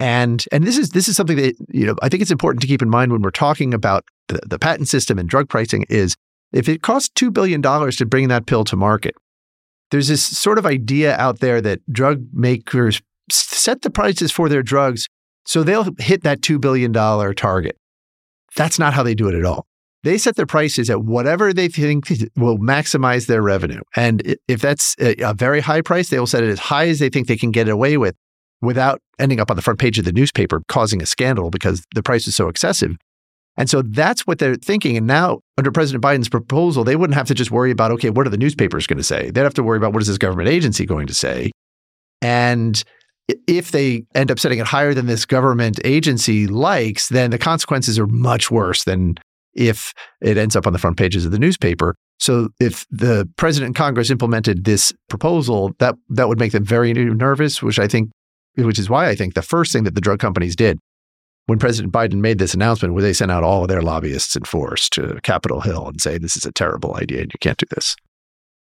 And 0.00 0.44
and 0.50 0.64
this 0.64 0.78
is 0.78 0.90
this 0.90 1.06
is 1.06 1.16
something 1.16 1.36
that 1.36 1.54
you 1.68 1.86
know 1.86 1.94
I 2.02 2.08
think 2.08 2.22
it's 2.22 2.30
important 2.30 2.60
to 2.62 2.66
keep 2.66 2.82
in 2.82 2.90
mind 2.90 3.12
when 3.12 3.22
we're 3.22 3.30
talking 3.30 3.72
about 3.72 4.04
the, 4.28 4.40
the 4.46 4.58
patent 4.58 4.88
system 4.88 5.18
and 5.18 5.28
drug 5.28 5.48
pricing 5.48 5.84
is 5.88 6.16
if 6.52 6.68
it 6.68 6.82
costs 6.82 7.10
two 7.14 7.30
billion 7.30 7.60
dollars 7.60 7.96
to 7.96 8.06
bring 8.06 8.28
that 8.28 8.46
pill 8.46 8.64
to 8.64 8.76
market, 8.76 9.14
there's 9.90 10.08
this 10.08 10.22
sort 10.22 10.58
of 10.58 10.66
idea 10.66 11.16
out 11.16 11.40
there 11.40 11.60
that 11.60 11.80
drug 11.92 12.24
makers 12.32 13.00
set 13.30 13.82
the 13.82 13.90
prices 13.90 14.32
for 14.32 14.48
their 14.48 14.62
drugs 14.62 15.08
so 15.44 15.62
they'll 15.62 15.88
hit 15.98 16.22
that 16.22 16.40
$2 16.40 16.60
billion 16.60 16.92
target. 16.92 17.76
That's 18.56 18.78
not 18.78 18.94
how 18.94 19.02
they 19.02 19.14
do 19.14 19.28
it 19.28 19.34
at 19.34 19.44
all. 19.44 19.66
They 20.04 20.18
set 20.18 20.36
their 20.36 20.46
prices 20.46 20.90
at 20.90 21.04
whatever 21.04 21.52
they 21.52 21.68
think 21.68 22.08
will 22.36 22.58
maximize 22.58 23.26
their 23.26 23.42
revenue. 23.42 23.80
And 23.94 24.36
if 24.48 24.60
that's 24.60 24.96
a 24.98 25.32
very 25.34 25.60
high 25.60 25.80
price, 25.80 26.08
they 26.08 26.18
will 26.18 26.26
set 26.26 26.42
it 26.42 26.50
as 26.50 26.58
high 26.58 26.88
as 26.88 26.98
they 26.98 27.08
think 27.08 27.28
they 27.28 27.36
can 27.36 27.52
get 27.52 27.68
away 27.68 27.96
with 27.96 28.16
without 28.60 29.00
ending 29.18 29.38
up 29.38 29.50
on 29.50 29.56
the 29.56 29.62
front 29.62 29.78
page 29.78 29.98
of 29.98 30.04
the 30.04 30.12
newspaper 30.12 30.62
causing 30.68 31.02
a 31.02 31.06
scandal 31.06 31.50
because 31.50 31.84
the 31.94 32.02
price 32.02 32.26
is 32.26 32.34
so 32.34 32.48
excessive. 32.48 32.96
And 33.56 33.68
so 33.68 33.82
that's 33.82 34.26
what 34.26 34.38
they're 34.38 34.56
thinking. 34.56 34.96
And 34.96 35.06
now, 35.06 35.40
under 35.58 35.70
President 35.70 36.02
Biden's 36.02 36.28
proposal, 36.28 36.84
they 36.84 36.96
wouldn't 36.96 37.16
have 37.16 37.26
to 37.26 37.34
just 37.34 37.50
worry 37.50 37.70
about, 37.70 37.90
okay, 37.92 38.08
what 38.08 38.26
are 38.26 38.30
the 38.30 38.38
newspapers 38.38 38.86
going 38.86 38.96
to 38.96 39.04
say? 39.04 39.30
They'd 39.30 39.42
have 39.42 39.54
to 39.54 39.62
worry 39.62 39.76
about 39.76 39.92
what 39.92 40.00
is 40.00 40.08
this 40.08 40.18
government 40.18 40.48
agency 40.48 40.86
going 40.86 41.06
to 41.06 41.14
say? 41.14 41.50
And 42.22 42.82
if 43.46 43.70
they 43.70 44.04
end 44.14 44.30
up 44.30 44.38
setting 44.38 44.58
it 44.58 44.66
higher 44.66 44.94
than 44.94 45.06
this 45.06 45.26
government 45.26 45.80
agency 45.84 46.46
likes, 46.46 47.08
then 47.08 47.30
the 47.30 47.38
consequences 47.38 47.98
are 47.98 48.06
much 48.06 48.50
worse 48.50 48.84
than 48.84 49.16
if 49.54 49.92
it 50.20 50.36
ends 50.36 50.56
up 50.56 50.66
on 50.66 50.72
the 50.72 50.78
front 50.78 50.96
pages 50.96 51.24
of 51.24 51.32
the 51.32 51.38
newspaper. 51.38 51.94
So 52.18 52.48
if 52.60 52.86
the 52.90 53.28
president 53.36 53.68
and 53.68 53.76
Congress 53.76 54.10
implemented 54.10 54.64
this 54.64 54.92
proposal, 55.08 55.72
that 55.78 55.96
that 56.10 56.28
would 56.28 56.38
make 56.38 56.52
them 56.52 56.64
very 56.64 56.92
nervous, 56.92 57.62
which 57.62 57.78
I 57.78 57.88
think 57.88 58.10
which 58.56 58.78
is 58.78 58.90
why 58.90 59.08
I 59.08 59.14
think 59.14 59.34
the 59.34 59.42
first 59.42 59.72
thing 59.72 59.84
that 59.84 59.94
the 59.94 60.00
drug 60.00 60.18
companies 60.18 60.54
did 60.54 60.78
when 61.46 61.58
President 61.58 61.92
Biden 61.92 62.20
made 62.20 62.38
this 62.38 62.54
announcement, 62.54 62.94
where 62.94 63.02
they 63.02 63.12
sent 63.12 63.30
out 63.30 63.42
all 63.42 63.62
of 63.62 63.68
their 63.68 63.82
lobbyists 63.82 64.36
in 64.36 64.44
force 64.44 64.88
to 64.90 65.18
Capitol 65.22 65.60
Hill 65.60 65.88
and 65.88 66.00
say 66.00 66.18
this 66.18 66.36
is 66.36 66.44
a 66.44 66.52
terrible 66.52 66.96
idea 66.96 67.22
and 67.22 67.32
you 67.32 67.38
can't 67.40 67.58
do 67.58 67.66
this. 67.74 67.96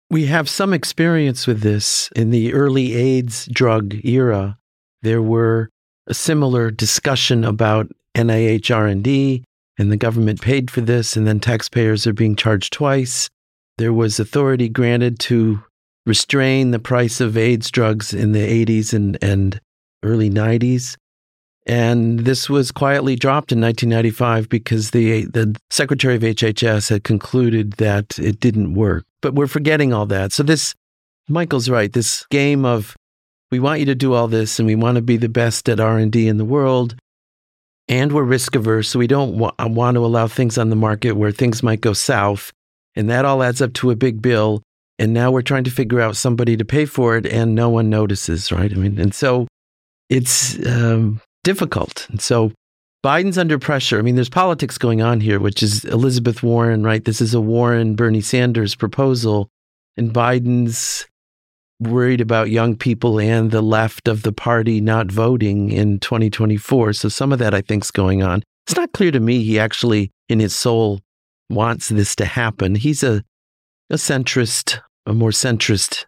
We 0.10 0.25
have 0.25 0.49
some 0.49 0.73
experience 0.73 1.47
with 1.47 1.62
this 1.62 2.10
in 2.15 2.32
the 2.32 2.54
early 2.54 2.95
AIDS 2.95 3.47
drug 3.51 3.95
era. 4.04 4.58
There 5.04 5.21
were 5.21 5.69
a 6.08 6.13
similar 6.13 6.71
discussion 6.71 7.45
about 7.45 7.88
NIH 8.15 8.75
R&D 8.75 9.43
and 9.82 9.91
the 9.91 9.98
government 9.98 10.39
paid 10.41 10.70
for 10.70 10.80
this 10.80 11.17
and 11.17 11.28
then 11.28 11.39
taxpayers 11.39 12.06
are 12.06 12.13
being 12.13 12.36
charged 12.36 12.72
twice. 12.72 13.30
There 13.80 13.91
was 13.91 14.20
authority 14.20 14.70
granted 14.70 15.17
to 15.22 15.63
restrain 16.06 16.70
the 16.70 16.80
price 16.80 17.20
of 17.20 17.36
AIDS 17.36 17.72
drugs 17.72 18.13
in 18.13 18.32
the 18.32 18.65
80s 18.65 18.94
and, 18.94 19.17
and 19.24 19.60
early 20.04 20.30
90s. 20.30 20.98
And 21.65 22.20
this 22.20 22.48
was 22.48 22.72
quietly 22.72 23.15
dropped 23.15 23.52
in 23.52 23.60
1995 23.60 24.50
because 24.50 24.91
the, 24.91 25.26
the 25.26 25.60
Secretary 25.72 26.15
of 26.15 26.22
HHS 26.22 26.89
had 26.89 27.04
concluded 27.04 27.74
that 27.74 28.20
it 28.20 28.39
didn't 28.39 28.76
work. 28.76 29.06
But 29.22 29.34
we're 29.34 29.48
forgetting 29.48 29.94
all 29.94 30.06
that. 30.08 30.32
So, 30.32 30.44
this, 30.44 30.76
Michael's 31.28 31.70
right, 31.70 31.91
this 31.91 32.26
game 32.32 32.65
of 32.65 32.96
we 33.52 33.60
want 33.60 33.80
you 33.80 33.86
to 33.88 33.96
do 33.96 34.13
all 34.13 34.28
this 34.28 34.60
and 34.60 34.67
we 34.67 34.76
want 34.76 34.96
to 34.96 35.02
be 35.02 35.17
the 35.17 35.30
best 35.30 35.67
at 35.70 35.80
R&D 35.80 36.28
in 36.28 36.38
the 36.38 36.46
world 36.46 36.96
and 37.91 38.12
we're 38.12 38.23
risk 38.23 38.56
averse 38.56 38.89
so 38.89 38.97
we 38.97 39.06
don't 39.06 39.38
wa- 39.38 39.54
want 39.60 39.93
to 39.93 40.04
allow 40.04 40.27
things 40.27 40.58
on 40.58 40.71
the 40.71 40.75
market 40.75 41.12
where 41.12 41.32
things 41.32 41.62
might 41.62 41.82
go 41.82 41.93
south 41.93 42.51
and 42.95 43.08
that 43.08 43.25
all 43.25 43.43
adds 43.43 43.62
up 43.62 43.73
to 43.73 43.91
a 43.91 43.95
big 43.95 44.19
bill 44.19 44.63
and 44.97 45.13
now 45.13 45.30
we're 45.30 45.43
trying 45.43 45.63
to 45.63 45.71
figure 45.71 46.01
out 46.01 46.15
somebody 46.15 46.58
to 46.58 46.65
pay 46.65 46.86
for 46.86 47.15
it 47.15 47.27
and 47.27 47.54
no 47.54 47.69
one 47.69 47.89
notices 47.89 48.51
right 48.51 48.71
i 48.71 48.75
mean 48.75 48.99
and 48.99 49.13
so 49.13 49.45
it's 50.12 50.63
um, 50.67 51.21
difficult. 51.43 52.06
And 52.10 52.21
so 52.21 52.51
Biden's 53.04 53.38
under 53.38 53.58
pressure. 53.58 53.97
I 53.97 54.01
mean, 54.01 54.15
there's 54.15 54.30
politics 54.30 54.77
going 54.77 55.01
on 55.01 55.21
here, 55.21 55.39
which 55.39 55.63
is 55.63 55.86
Elizabeth 55.86 56.43
Warren, 56.43 56.84
right? 56.84 57.04
This 57.04 57.21
is 57.21 57.34
a 57.34 57.41
Warren 57.41 57.95
Bernie 57.95 58.21
Sanders 58.21 58.75
proposal. 58.75 59.47
And 59.95 60.13
Biden's 60.13 61.08
worried 61.82 62.22
about 62.22 62.52
young 62.52 62.76
people 62.76 63.20
and 63.20 63.52
the 63.52 63.62
left 63.62 64.08
of 64.08 64.24
the 64.24 64.32
party 64.32 64.80
not 64.80 65.12
voting 65.12 65.72
in 65.72 66.00
2024. 66.00 66.94
So 66.94 67.10
some 67.10 67.34
of 67.34 67.39
that 67.39 67.54
I 67.54 67.62
think 67.62 67.84
is 67.84 67.91
going 67.91 68.24
on. 68.24 68.44
It's 68.67 68.78
not 68.78 68.94
clear 68.94 69.12
to 69.12 69.20
me 69.20 69.44
he 69.44 69.60
actually, 69.60 70.12
in 70.30 70.39
his 70.39 70.56
soul, 70.56 71.02
wants 71.50 71.89
this 71.89 72.15
to 72.17 72.26
happen. 72.26 72.76
He's 72.76 73.04
a, 73.04 73.24
a 73.89 73.96
centrist, 73.96 74.80
a 75.06 75.13
more 75.13 75.32
centrist 75.32 76.06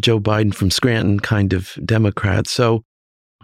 Joe 0.00 0.20
Biden 0.20 0.54
from 0.54 0.70
Scranton 0.70 1.20
kind 1.20 1.52
of 1.52 1.76
Democrat. 1.84 2.46
So 2.46 2.84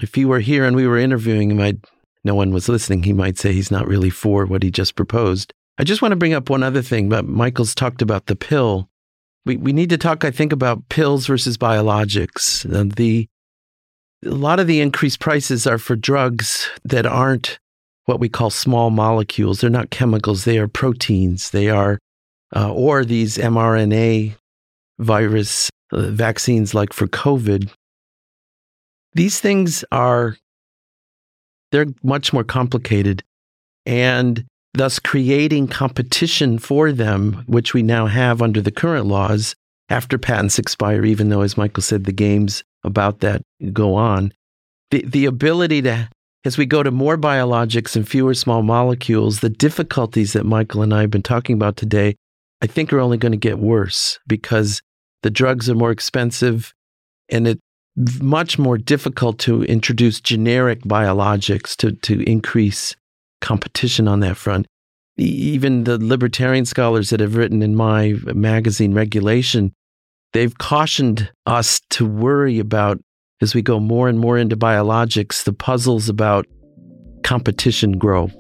if 0.01 0.15
he 0.15 0.25
were 0.25 0.41
here 0.41 0.65
and 0.65 0.77
we 0.77 0.87
were 0.87 0.99
interviewing 0.99 1.51
him, 1.51 1.61
I'd, 1.61 1.85
no 2.23 2.35
one 2.35 2.53
was 2.53 2.69
listening, 2.69 3.03
he 3.03 3.13
might 3.13 3.39
say 3.39 3.53
he's 3.53 3.71
not 3.71 3.89
really 3.89 4.11
for 4.11 4.47
what 4.47 4.63
he 4.63 4.71
just 4.71 4.95
proposed. 4.95 5.53
I 5.77 5.85
just 5.85 6.03
want 6.03 6.13
to 6.13 6.17
bring 6.17 6.35
up 6.35 6.49
one 6.49 6.63
other 6.63 6.83
thing, 6.83 7.09
but 7.09 7.27
Michael's 7.27 7.75
talked 7.75 8.01
about 8.01 8.27
the 8.27 8.37
pill. 8.37 8.89
We, 9.46 9.57
we 9.57 9.72
need 9.72 9.90
to 9.90 9.98
talk, 9.98 10.24
I 10.24 10.30
think, 10.30 10.52
about 10.52 10.88
pills 10.88 11.26
versus 11.26 11.57
biologics. 11.57 12.62
The, 12.96 13.28
a 14.24 14.30
lot 14.30 14.61
of 14.61 14.66
the 14.66 14.80
increased 14.80 15.20
prices 15.20 15.66
are 15.66 15.78
for 15.78 15.96
drugs 15.96 16.68
that 16.85 17.07
aren't 17.07 17.59
what 18.07 18.20
we 18.20 18.28
call 18.28 18.50
small 18.50 18.90
molecules. 18.90 19.61
They're 19.61 19.70
not 19.70 19.90
chemicals, 19.90 20.44
they 20.44 20.59
are 20.59 20.68
proteins. 20.68 21.50
They 21.50 21.68
are, 21.68 21.98
uh, 22.54 22.72
or 22.72 23.04
these 23.04 23.38
mRNA 23.38 24.35
virus 24.98 25.70
uh, 25.92 26.11
vaccines 26.11 26.74
like 26.74 26.92
for 26.92 27.07
COVID. 27.07 27.70
These 29.14 29.40
things 29.40 29.85
are, 29.92 30.37
they're 31.70 31.87
much 32.02 32.33
more 32.33 32.44
complicated 32.44 33.22
and 33.87 34.44
thus 34.75 34.99
creating 34.99 35.69
competition 35.69 36.59
for 36.59 36.93
them, 36.93 37.45
which 37.47 37.73
we 37.73 37.83
now 37.83 38.07
have 38.07 38.43
under 38.43 38.61
the 38.61 38.73
current 38.73 39.07
laws 39.07 39.55
after 39.89 40.19
patents 40.19 40.59
expire, 40.59 41.05
even 41.05 41.29
though, 41.29 41.43
as 41.43 41.57
Michael 41.57 41.83
said, 41.83 42.05
the 42.05 42.13
games 42.13 42.65
about 42.83 43.21
that 43.21 43.43
go 43.73 43.95
on. 43.95 44.33
The, 44.91 45.03
the 45.07 45.27
ability 45.27 45.83
to, 45.83 46.09
as 46.45 46.59
we 46.59 46.67
go 46.67 46.83
to 46.83 46.91
more 46.91 47.17
biologics 47.17 47.97
and 47.97 48.07
fewer 48.07 48.35
small 48.35 48.63
molecules, 48.63 49.41
the 49.41 49.49
difficulties 49.49 50.33
that 50.33 50.45
Michael 50.45 50.83
and 50.83 50.93
I 50.93 51.03
have 51.03 51.11
been 51.11 51.23
talking 51.23 51.55
about 51.55 51.77
today, 51.77 52.17
I 52.61 52.67
think 52.67 52.93
are 52.93 53.01
only 53.01 53.17
going 53.17 53.33
to 53.33 53.39
get 53.39 53.59
worse 53.59 54.19
because 54.27 54.83
the 55.23 55.31
drugs 55.31 55.71
are 55.71 55.75
more 55.75 55.91
expensive 55.91 56.75
and 57.29 57.47
it's 57.47 57.61
much 58.21 58.59
more 58.59 58.77
difficult 58.77 59.39
to 59.39 59.63
introduce 59.65 60.21
generic 60.21 60.83
biologics 60.83 61.77
to, 61.77 61.93
to 61.93 62.29
increase 62.29 62.97
competition 63.44 64.09
on 64.09 64.20
that 64.20 64.37
front. 64.37 64.66
Even 65.16 65.85
the 65.85 65.98
libertarian 65.98 66.64
scholars 66.64 67.11
that 67.11 67.20
have 67.20 67.37
written 67.37 67.62
in 67.62 67.76
my 67.76 68.14
magazine, 68.24 68.94
Regulation, 68.94 69.72
they've 70.33 70.57
cautioned 70.59 71.30
us 71.46 71.80
to 71.90 72.04
worry 72.04 72.59
about 72.59 72.98
as 73.40 73.54
we 73.54 73.62
go 73.62 73.78
more 73.78 74.09
and 74.09 74.18
more 74.18 74.38
into 74.38 74.57
biologics, 74.57 75.44
the 75.44 75.52
puzzles 75.52 76.09
about 76.09 76.46
competition 77.22 77.98
grow. 77.98 78.30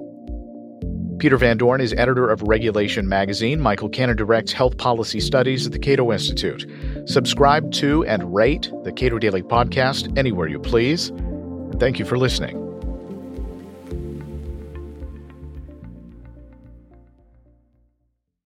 Peter 1.18 1.36
Van 1.36 1.56
Doren 1.56 1.80
is 1.80 1.92
editor 1.92 2.28
of 2.28 2.42
Regulation 2.42 3.08
Magazine. 3.08 3.60
Michael 3.60 3.88
Cannon 3.88 4.16
directs 4.16 4.52
health 4.52 4.76
policy 4.78 5.20
studies 5.20 5.66
at 5.66 5.72
the 5.72 5.78
Cato 5.78 6.12
Institute. 6.12 6.66
Subscribe 7.06 7.70
to 7.72 8.04
and 8.06 8.34
rate 8.34 8.70
the 8.82 8.92
Cato 8.92 9.18
Daily 9.18 9.42
Podcast 9.42 10.16
anywhere 10.18 10.48
you 10.48 10.58
please. 10.58 11.10
And 11.10 11.78
thank 11.78 11.98
you 11.98 12.04
for 12.04 12.18
listening. 12.18 12.63